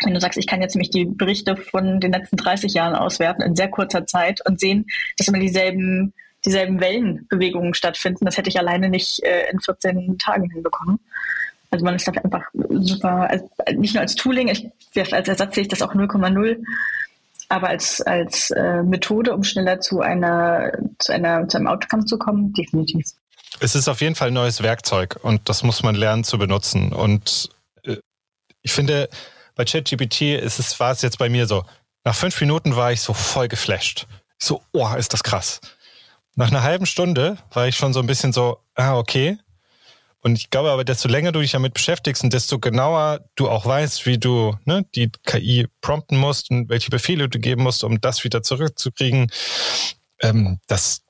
Wenn 0.05 0.15
du 0.15 0.21
sagst, 0.21 0.38
ich 0.38 0.47
kann 0.47 0.62
jetzt 0.62 0.75
nämlich 0.75 0.91
die 0.91 1.05
Berichte 1.05 1.57
von 1.57 2.01
den 2.01 2.12
letzten 2.12 2.37
30 2.37 2.75
Jahren 2.75 2.95
auswerten 2.95 3.43
in 3.43 3.57
sehr 3.57 3.69
kurzer 3.69 4.07
Zeit 4.07 4.41
und 4.47 4.61
sehen, 4.61 4.87
dass 5.17 5.29
immer 5.29 5.38
dieselben, 5.38 6.12
dieselben 6.45 6.81
Wellenbewegungen 6.81 7.75
stattfinden, 7.75 8.25
das 8.25 8.37
hätte 8.37 8.51
ich 8.51 8.59
alleine 8.59 8.88
nicht 8.88 9.23
äh, 9.23 9.51
in 9.51 9.61
14 9.61 10.19
Tagen 10.19 10.51
hinbekommen. 10.51 10.99
Also 11.71 11.85
man 11.85 11.97
ist 11.97 12.07
da 12.07 12.12
einfach 12.12 12.45
super, 12.53 13.31
also 13.31 13.49
nicht 13.77 13.95
nur 13.95 14.03
als 14.03 14.15
Tooling, 14.15 14.49
ich, 14.49 14.69
als 14.95 15.29
Ersatz 15.29 15.55
sehe 15.55 15.62
ich 15.62 15.69
das 15.69 15.81
auch 15.81 15.95
0,0, 15.95 16.62
aber 17.49 17.69
als, 17.69 18.03
als 18.03 18.51
äh, 18.51 18.83
Methode, 18.83 19.35
um 19.35 19.43
schneller 19.43 19.81
zu 19.81 20.01
einer, 20.01 20.73
zu 20.99 21.12
einer, 21.12 21.49
zu 21.49 21.57
einem 21.57 21.69
Outcome 21.69 22.05
zu 22.05 22.19
kommen, 22.19 22.53
definitiv. 22.53 23.07
Es 23.61 23.75
ist 23.75 23.88
auf 23.88 24.01
jeden 24.01 24.15
Fall 24.15 24.29
ein 24.29 24.35
neues 24.35 24.62
Werkzeug 24.62 25.19
und 25.23 25.49
das 25.49 25.62
muss 25.62 25.83
man 25.83 25.95
lernen 25.95 26.25
zu 26.25 26.38
benutzen. 26.38 26.93
Und 26.93 27.51
äh, 27.85 27.97
ich 28.62 28.73
finde, 28.73 29.09
bei 29.55 29.65
ChatGPT 29.65 30.23
ist 30.41 30.59
es, 30.59 30.79
war 30.81 30.93
es 30.93 31.03
jetzt 31.03 31.19
bei 31.19 31.29
mir 31.29 31.47
so, 31.47 31.65
nach 32.05 32.15
fünf 32.15 32.41
Minuten 32.41 32.77
war 32.77 32.93
ich 32.93 33.01
so 33.01 33.15
voll 33.15 33.49
geflasht. 33.49 34.07
Ich 34.38 34.47
so, 34.47 34.62
oh, 34.73 34.88
ist 34.97 35.12
das 35.12 35.23
krass. 35.23 35.61
Nach 36.35 36.49
einer 36.49 36.62
halben 36.62 36.87
Stunde 36.87 37.37
war 37.53 37.69
ich 37.69 37.77
schon 37.77 37.93
so 37.93 38.01
ein 38.01 38.07
bisschen 38.07 38.33
so, 38.33 38.59
ah, 38.75 38.97
okay. 38.97 39.38
Und 40.21 40.37
ich 40.37 40.51
glaube 40.51 40.71
aber, 40.71 40.85
desto 40.85 41.09
länger 41.09 41.33
du 41.33 41.41
dich 41.41 41.51
damit 41.51 41.75
beschäftigst 41.75 42.23
und 42.23 42.33
desto 42.33 42.59
genauer 42.59 43.21
du 43.35 43.49
auch 43.49 43.67
weißt, 43.67 44.07
wie 44.07 44.19
du 44.19 44.57
ne, 44.65 44.87
die 44.95 45.11
KI 45.25 45.67
prompten 45.81 46.17
musst 46.17 46.51
und 46.51 46.69
welche 46.69 46.91
Befehle 46.91 47.29
du 47.29 47.38
geben 47.38 47.65
musst, 47.65 47.83
um 47.83 48.01
das 48.01 48.23
wieder 48.23 48.43
zurückzukriegen, 48.43 49.31
ähm, 50.21 50.61
das, 50.69 51.03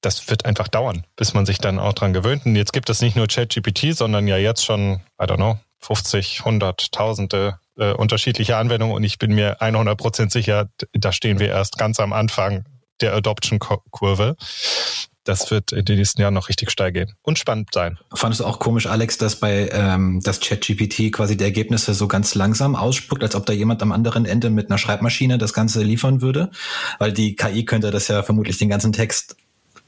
das 0.00 0.28
wird 0.28 0.44
einfach 0.46 0.68
dauern, 0.68 1.04
bis 1.16 1.34
man 1.34 1.44
sich 1.44 1.58
dann 1.58 1.80
auch 1.80 1.92
dran 1.92 2.12
gewöhnt. 2.12 2.46
Und 2.46 2.54
jetzt 2.54 2.72
gibt 2.72 2.88
es 2.88 3.00
nicht 3.00 3.16
nur 3.16 3.26
ChatGPT, 3.26 3.96
sondern 3.96 4.28
ja 4.28 4.36
jetzt 4.36 4.64
schon, 4.64 5.02
I 5.20 5.24
don't 5.24 5.36
know, 5.36 5.58
50, 5.84 6.40
100, 6.40 6.92
Tausende 6.92 7.58
äh, 7.76 7.92
unterschiedliche 7.92 8.56
Anwendungen 8.56 8.94
und 8.94 9.04
ich 9.04 9.18
bin 9.18 9.34
mir 9.34 9.60
100 9.60 9.98
Prozent 9.98 10.32
sicher, 10.32 10.68
da 10.92 11.12
stehen 11.12 11.38
wir 11.38 11.48
erst 11.48 11.76
ganz 11.76 12.00
am 12.00 12.12
Anfang 12.12 12.64
der 13.00 13.14
Adoption-Kurve. 13.14 14.36
Das 15.24 15.50
wird 15.50 15.72
in 15.72 15.84
den 15.84 15.96
nächsten 15.96 16.20
Jahren 16.20 16.34
noch 16.34 16.48
richtig 16.50 16.70
steil 16.70 16.92
gehen 16.92 17.14
und 17.22 17.38
spannend 17.38 17.70
sein. 17.72 17.98
Fandest 18.14 18.40
du 18.40 18.44
auch 18.44 18.58
komisch, 18.58 18.86
Alex, 18.86 19.16
dass 19.16 19.36
bei 19.36 19.70
ähm, 19.72 20.20
das 20.22 20.40
ChatGPT 20.40 21.12
quasi 21.12 21.36
die 21.36 21.44
Ergebnisse 21.44 21.94
so 21.94 22.08
ganz 22.08 22.34
langsam 22.34 22.76
ausspuckt, 22.76 23.22
als 23.22 23.34
ob 23.34 23.46
da 23.46 23.52
jemand 23.52 23.82
am 23.82 23.92
anderen 23.92 24.26
Ende 24.26 24.50
mit 24.50 24.70
einer 24.70 24.78
Schreibmaschine 24.78 25.38
das 25.38 25.54
Ganze 25.54 25.82
liefern 25.82 26.20
würde? 26.20 26.50
Weil 26.98 27.12
die 27.12 27.36
KI 27.36 27.64
könnte 27.64 27.90
das 27.90 28.08
ja 28.08 28.22
vermutlich 28.22 28.58
den 28.58 28.68
ganzen 28.68 28.92
Text 28.92 29.36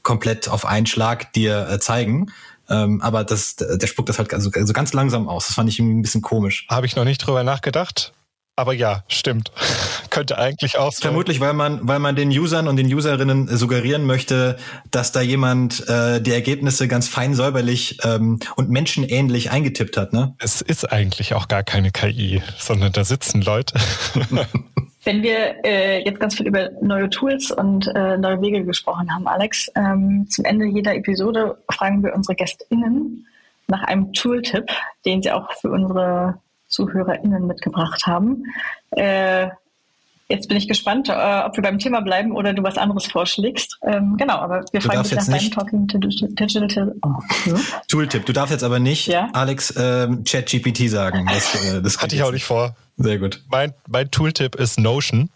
komplett 0.01 0.49
auf 0.49 0.65
einen 0.65 0.87
Schlag 0.87 1.33
dir 1.33 1.67
äh, 1.69 1.79
zeigen. 1.79 2.31
Ähm, 2.69 3.01
aber 3.01 3.23
das, 3.23 3.55
der 3.55 3.87
spuckt 3.87 4.09
das 4.09 4.17
halt 4.17 4.33
also, 4.33 4.51
also 4.53 4.73
ganz 4.73 4.93
langsam 4.93 5.27
aus. 5.27 5.47
Das 5.47 5.55
fand 5.55 5.69
ich 5.69 5.79
ein 5.79 6.01
bisschen 6.01 6.21
komisch. 6.21 6.65
Habe 6.69 6.85
ich 6.85 6.95
noch 6.95 7.05
nicht 7.05 7.19
drüber 7.19 7.43
nachgedacht. 7.43 8.13
Aber 8.59 8.73
ja, 8.73 9.03
stimmt. 9.07 9.51
Könnte 10.09 10.39
eigentlich 10.39 10.79
auch 10.79 10.91
so. 10.91 11.01
Vermutlich, 11.01 11.39
weil 11.39 11.53
man, 11.53 11.87
weil 11.87 11.99
man 11.99 12.15
den 12.15 12.29
Usern 12.29 12.67
und 12.67 12.77
den 12.77 12.91
Userinnen 12.91 13.55
suggerieren 13.55 14.05
möchte, 14.05 14.57
dass 14.89 15.11
da 15.11 15.21
jemand 15.21 15.87
äh, 15.87 16.19
die 16.19 16.31
Ergebnisse 16.31 16.87
ganz 16.87 17.07
fein 17.07 17.35
säuberlich 17.35 17.99
ähm, 18.03 18.39
und 18.55 18.71
menschenähnlich 18.71 19.51
eingetippt 19.51 19.95
hat. 19.95 20.11
Ne? 20.11 20.35
Es 20.39 20.61
ist 20.61 20.91
eigentlich 20.91 21.35
auch 21.35 21.47
gar 21.47 21.61
keine 21.61 21.91
KI, 21.91 22.41
sondern 22.57 22.91
da 22.93 23.05
sitzen 23.05 23.43
Leute. 23.43 23.79
Wenn 25.07 25.23
wir 25.23 25.63
äh, 25.63 26.03
jetzt 26.03 26.19
ganz 26.19 26.35
viel 26.35 26.47
über 26.47 26.69
neue 26.81 27.09
Tools 27.09 27.49
und 27.49 27.87
äh, 27.95 28.17
neue 28.17 28.41
Wege 28.41 28.65
gesprochen 28.65 29.09
haben, 29.09 29.25
Alex, 29.25 29.71
ähm, 29.73 30.27
zum 30.29 30.43
Ende 30.43 30.65
jeder 30.65 30.93
Episode 30.95 31.57
fragen 31.71 32.03
wir 32.03 32.13
unsere 32.13 32.35
GästInnen 32.35 33.25
nach 33.67 33.83
einem 33.83 34.11
Tooltip, 34.11 34.69
den 35.05 35.23
sie 35.23 35.31
auch 35.31 35.49
für 35.53 35.71
unsere 35.71 36.39
ZuhörerInnen 36.67 37.47
mitgebracht 37.47 38.05
haben. 38.05 38.43
Äh, 38.91 39.47
Jetzt 40.29 40.49
bin 40.49 40.57
ich 40.57 40.67
gespannt, 40.67 41.07
äh, 41.07 41.13
ob 41.45 41.55
wir 41.55 41.63
beim 41.63 41.79
Thema 41.79 42.01
bleiben 42.01 42.33
oder 42.33 42.51
du 42.51 42.61
was 42.61 42.77
anderes 42.77 43.05
vorschlägst. 43.05 43.79
Ähm, 43.83 44.17
genau, 44.17 44.35
aber 44.35 44.65
wir 44.73 44.81
fragen 44.81 45.03
dich 45.03 45.13
nach 45.13 45.25
deinem 45.25 45.51
Talking 45.51 45.87
Digital 45.87 46.93
oh. 47.01 47.53
Tooltip. 47.87 48.25
Du 48.25 48.33
darfst 48.33 48.51
jetzt 48.51 48.63
aber 48.65 48.79
nicht 48.79 49.07
ja? 49.07 49.29
Alex 49.31 49.73
ähm, 49.77 50.25
ChatGPT 50.25 50.89
sagen. 50.89 51.25
Das, 51.29 51.55
äh, 51.63 51.81
das 51.81 52.01
hatte 52.01 52.13
ich 52.13 52.23
auch 52.23 52.33
nicht 52.33 52.43
vor. 52.43 52.75
Sehr 52.97 53.19
gut. 53.19 53.43
Mein, 53.49 53.73
mein 53.87 54.09
Tooltip 54.11 54.55
ist 54.55 54.79
Notion. 54.79 55.29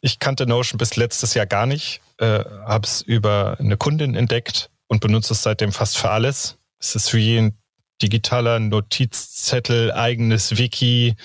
Ich 0.00 0.18
kannte 0.18 0.46
Notion 0.46 0.78
bis 0.78 0.96
letztes 0.96 1.34
Jahr 1.34 1.46
gar 1.46 1.66
nicht, 1.66 2.00
äh, 2.18 2.44
habe 2.64 2.86
es 2.86 3.02
über 3.02 3.56
eine 3.58 3.76
Kundin 3.76 4.14
entdeckt 4.14 4.70
und 4.86 5.00
benutze 5.00 5.32
es 5.32 5.42
seitdem 5.42 5.72
fast 5.72 5.98
für 5.98 6.10
alles. 6.10 6.58
Es 6.78 6.94
ist 6.94 7.12
wie 7.12 7.38
ein 7.38 7.58
digitaler 8.02 8.60
Notizzettel, 8.60 9.92
eigenes 9.92 10.58
Wiki, 10.58 11.16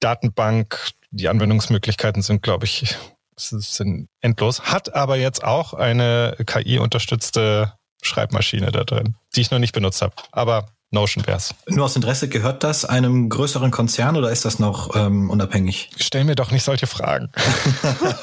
Datenbank, 0.00 0.90
die 1.10 1.28
Anwendungsmöglichkeiten 1.28 2.22
sind, 2.22 2.42
glaube 2.42 2.66
ich, 2.66 2.96
sind 3.36 4.08
endlos. 4.20 4.62
Hat 4.62 4.94
aber 4.94 5.16
jetzt 5.16 5.44
auch 5.44 5.72
eine 5.72 6.36
KI-unterstützte 6.44 7.72
Schreibmaschine 8.02 8.70
da 8.70 8.84
drin, 8.84 9.16
die 9.34 9.40
ich 9.40 9.50
noch 9.50 9.58
nicht 9.58 9.72
benutzt 9.72 10.02
habe. 10.02 10.14
Aber 10.32 10.73
Notion 10.94 11.26
wär's. 11.26 11.54
Nur 11.68 11.84
aus 11.84 11.96
Interesse, 11.96 12.28
gehört 12.28 12.64
das 12.64 12.84
einem 12.84 13.28
größeren 13.28 13.70
Konzern 13.70 14.16
oder 14.16 14.30
ist 14.30 14.44
das 14.44 14.58
noch 14.58 14.96
ähm, 14.96 15.28
unabhängig? 15.28 15.90
Stell 15.98 16.24
mir 16.24 16.34
doch 16.34 16.50
nicht 16.50 16.64
solche 16.64 16.86
Fragen. 16.86 17.28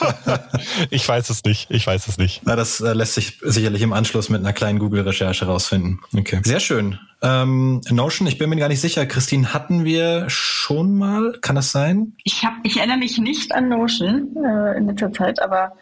ich 0.90 1.08
weiß 1.08 1.30
es 1.30 1.44
nicht. 1.44 1.70
Ich 1.70 1.86
weiß 1.86 2.08
es 2.08 2.18
nicht. 2.18 2.42
Na, 2.46 2.56
das 2.56 2.82
äh, 2.82 2.94
lässt 2.94 3.14
sich 3.14 3.40
sicherlich 3.42 3.82
im 3.84 3.94
Anschluss 3.94 4.30
mit 4.30 4.42
einer 4.42 4.54
kleinen 4.54 4.80
Google-Recherche 4.80 5.46
rausfinden. 5.46 6.00
Okay. 6.18 6.42
Sehr 6.44 6.60
schön. 6.60 6.98
Ähm, 7.22 7.82
Notion, 7.92 8.28
ich 8.28 8.40
bin 8.40 8.50
mir 8.50 8.56
gar 8.56 8.70
nicht 8.70 8.82
sicher. 8.82 9.06
Christine, 9.06 9.54
hatten 9.54 9.86
wir 9.86 10.26
schon 10.30 10.98
mal? 10.98 11.38
Kann 11.42 11.56
das 11.56 11.72
sein? 11.72 12.14
Ich, 12.24 12.44
hab, 12.44 12.54
ich 12.64 12.78
erinnere 12.78 12.98
mich 12.98 13.20
nicht 13.20 13.54
an 13.54 13.70
Notion 13.70 14.36
äh, 14.44 14.78
in 14.78 14.88
letzter 14.88 15.14
Zeit, 15.14 15.40
aber 15.42 15.74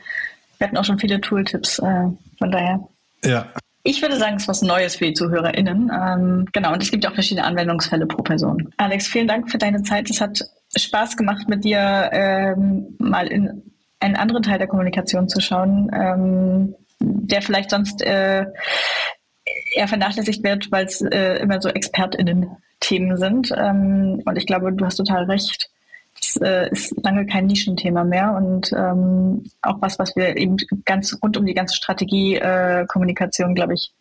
wir 0.58 0.68
hatten 0.68 0.78
auch 0.78 0.86
schon 0.86 1.00
viele 1.00 1.22
Tooltips. 1.22 1.80
Äh, 1.80 2.10
von 2.38 2.52
daher. 2.52 2.80
Ja, 3.24 3.48
ich 3.84 4.02
würde 4.02 4.18
sagen, 4.18 4.36
es 4.36 4.44
ist 4.44 4.48
was 4.48 4.62
Neues 4.62 4.96
für 4.96 5.06
die 5.06 5.14
ZuhörerInnen. 5.14 5.92
Ähm, 5.94 6.46
genau, 6.52 6.74
und 6.74 6.84
es 6.84 6.92
gibt 6.92 7.08
auch 7.08 7.14
verschiedene 7.14 7.46
Anwendungsfälle 7.46 8.06
pro 8.06 8.22
Person. 8.24 8.74
Alex, 8.78 9.08
vielen 9.08 9.28
Dank 9.28 9.50
für 9.50 9.58
deine 9.58 9.82
Zeit. 9.84 10.10
Es 10.10 10.20
hat 10.20 10.40
Spaß 10.76 11.18
gemacht, 11.18 11.48
mit 11.48 11.64
dir 11.64 12.10
ähm, 12.12 12.96
mal 13.00 13.28
in 13.28 13.64
einen 14.00 14.16
anderen 14.16 14.44
Teil 14.44 14.58
der 14.58 14.68
Kommunikation 14.68 15.28
zu 15.28 15.42
schauen, 15.42 15.90
ähm, 15.94 16.76
der 17.00 17.42
vielleicht 17.42 17.70
sonst 17.70 18.02
äh, 18.02 18.46
eher 19.76 19.88
vernachlässigt 19.88 20.44
wird, 20.44 20.72
weil 20.72 20.86
es 20.86 21.02
äh, 21.02 21.36
immer 21.42 21.62
so 21.62 21.70
ExpertInnen-Themen 21.70 23.18
sind. 23.18 23.54
Ähm, 23.58 24.22
und 24.26 24.38
ich 24.38 24.46
glaube, 24.46 24.72
du 24.74 24.86
hast 24.86 24.98
total 24.98 25.26
recht 25.26 25.70
das 26.20 26.36
äh, 26.38 26.70
ist 26.70 26.94
lange 27.04 27.26
kein 27.26 27.46
Nischenthema 27.46 28.04
mehr 28.04 28.34
und 28.36 28.72
ähm, 28.74 29.44
auch 29.62 29.82
was, 29.82 30.00
was 30.00 30.16
wir 30.16 30.38
eben 30.38 30.58
ganz 30.86 31.18
rund 31.22 31.38
um 31.38 31.46
die 31.46 31.54
ganze 31.54 31.76
Strategie 31.76 32.36
äh, 32.36 32.86
glaube 33.56 33.74
ich, 33.74 33.92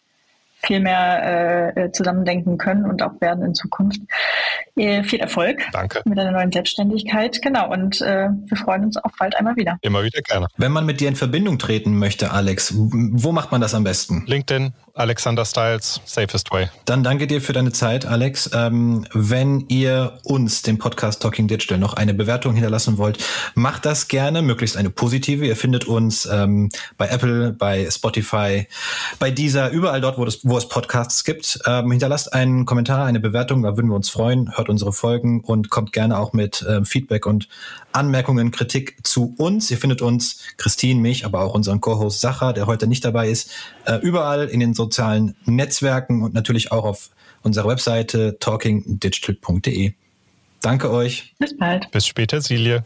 viel 0.60 0.80
mehr 0.80 1.76
äh, 1.76 1.92
zusammendenken 1.92 2.58
können 2.58 2.84
und 2.84 3.02
auch 3.02 3.20
werden 3.20 3.44
in 3.44 3.54
Zukunft. 3.54 4.00
Viel 4.74 5.20
Erfolg 5.20 5.60
Danke. 5.72 6.02
mit 6.04 6.16
deiner 6.16 6.32
neuen 6.32 6.52
Selbstständigkeit. 6.52 7.40
Genau, 7.42 7.70
und 7.72 8.00
äh, 8.00 8.28
wir 8.46 8.56
freuen 8.56 8.84
uns 8.84 8.96
auch 8.96 9.10
bald 9.18 9.36
einmal 9.36 9.56
wieder. 9.56 9.78
Immer 9.82 10.02
wieder 10.02 10.20
gerne. 10.20 10.46
Wenn 10.56 10.72
man 10.72 10.86
mit 10.86 11.00
dir 11.00 11.08
in 11.08 11.16
Verbindung 11.16 11.58
treten 11.58 11.98
möchte, 11.98 12.30
Alex, 12.30 12.72
wo 12.76 13.32
macht 13.32 13.52
man 13.52 13.60
das 13.60 13.74
am 13.74 13.84
besten? 13.84 14.24
LinkedIn, 14.26 14.72
Alexander 14.94 15.44
Styles, 15.44 16.00
safest 16.04 16.50
way. 16.50 16.68
Dann 16.84 17.04
danke 17.04 17.26
dir 17.26 17.40
für 17.40 17.52
deine 17.52 17.72
Zeit, 17.72 18.04
Alex. 18.04 18.50
Ähm, 18.52 19.06
wenn 19.12 19.64
ihr 19.68 20.18
uns, 20.24 20.62
dem 20.62 20.78
Podcast 20.78 21.22
Talking 21.22 21.46
Digital, 21.46 21.78
noch 21.78 21.94
eine 21.94 22.14
Bewertung 22.14 22.54
hinterlassen 22.54 22.98
wollt, 22.98 23.18
macht 23.54 23.86
das 23.86 24.08
gerne, 24.08 24.42
möglichst 24.42 24.76
eine 24.76 24.90
positive. 24.90 25.46
Ihr 25.46 25.56
findet 25.56 25.84
uns 25.84 26.26
ähm, 26.26 26.70
bei 26.96 27.08
Apple, 27.08 27.52
bei 27.52 27.88
Spotify, 27.90 28.66
bei 29.20 29.30
dieser, 29.30 29.70
überall 29.70 30.00
dort, 30.00 30.18
wo, 30.18 30.24
das, 30.24 30.40
wo 30.42 30.58
es 30.58 30.68
Podcasts 30.68 31.22
gibt. 31.22 31.60
Ähm, 31.64 31.90
hinterlasst 31.90 32.32
einen 32.32 32.66
Kommentar, 32.66 33.06
eine 33.06 33.20
Bewertung, 33.20 33.62
da 33.62 33.76
würden 33.76 33.88
wir 33.90 33.96
uns 33.96 34.10
freuen. 34.10 34.47
Hört 34.54 34.68
unsere 34.68 34.92
Folgen 34.92 35.40
und 35.40 35.70
kommt 35.70 35.92
gerne 35.92 36.18
auch 36.18 36.32
mit 36.32 36.64
ähm, 36.68 36.84
Feedback 36.84 37.26
und 37.26 37.48
Anmerkungen, 37.92 38.50
Kritik 38.50 39.06
zu 39.06 39.34
uns. 39.38 39.70
Ihr 39.70 39.78
findet 39.78 40.02
uns, 40.02 40.42
Christine, 40.56 41.00
mich, 41.00 41.24
aber 41.24 41.42
auch 41.42 41.54
unseren 41.54 41.80
Co-Host 41.80 42.20
Sacha, 42.20 42.52
der 42.52 42.66
heute 42.66 42.86
nicht 42.86 43.04
dabei 43.04 43.28
ist, 43.28 43.50
äh, 43.86 43.96
überall 43.96 44.48
in 44.48 44.60
den 44.60 44.74
sozialen 44.74 45.34
Netzwerken 45.44 46.22
und 46.22 46.34
natürlich 46.34 46.72
auch 46.72 46.84
auf 46.84 47.10
unserer 47.42 47.68
Webseite 47.68 48.38
talkingdigital.de. 48.40 49.92
Danke 50.60 50.90
euch. 50.90 51.34
Bis 51.38 51.56
bald. 51.56 51.90
Bis 51.90 52.06
später, 52.06 52.40
Silje. 52.40 52.84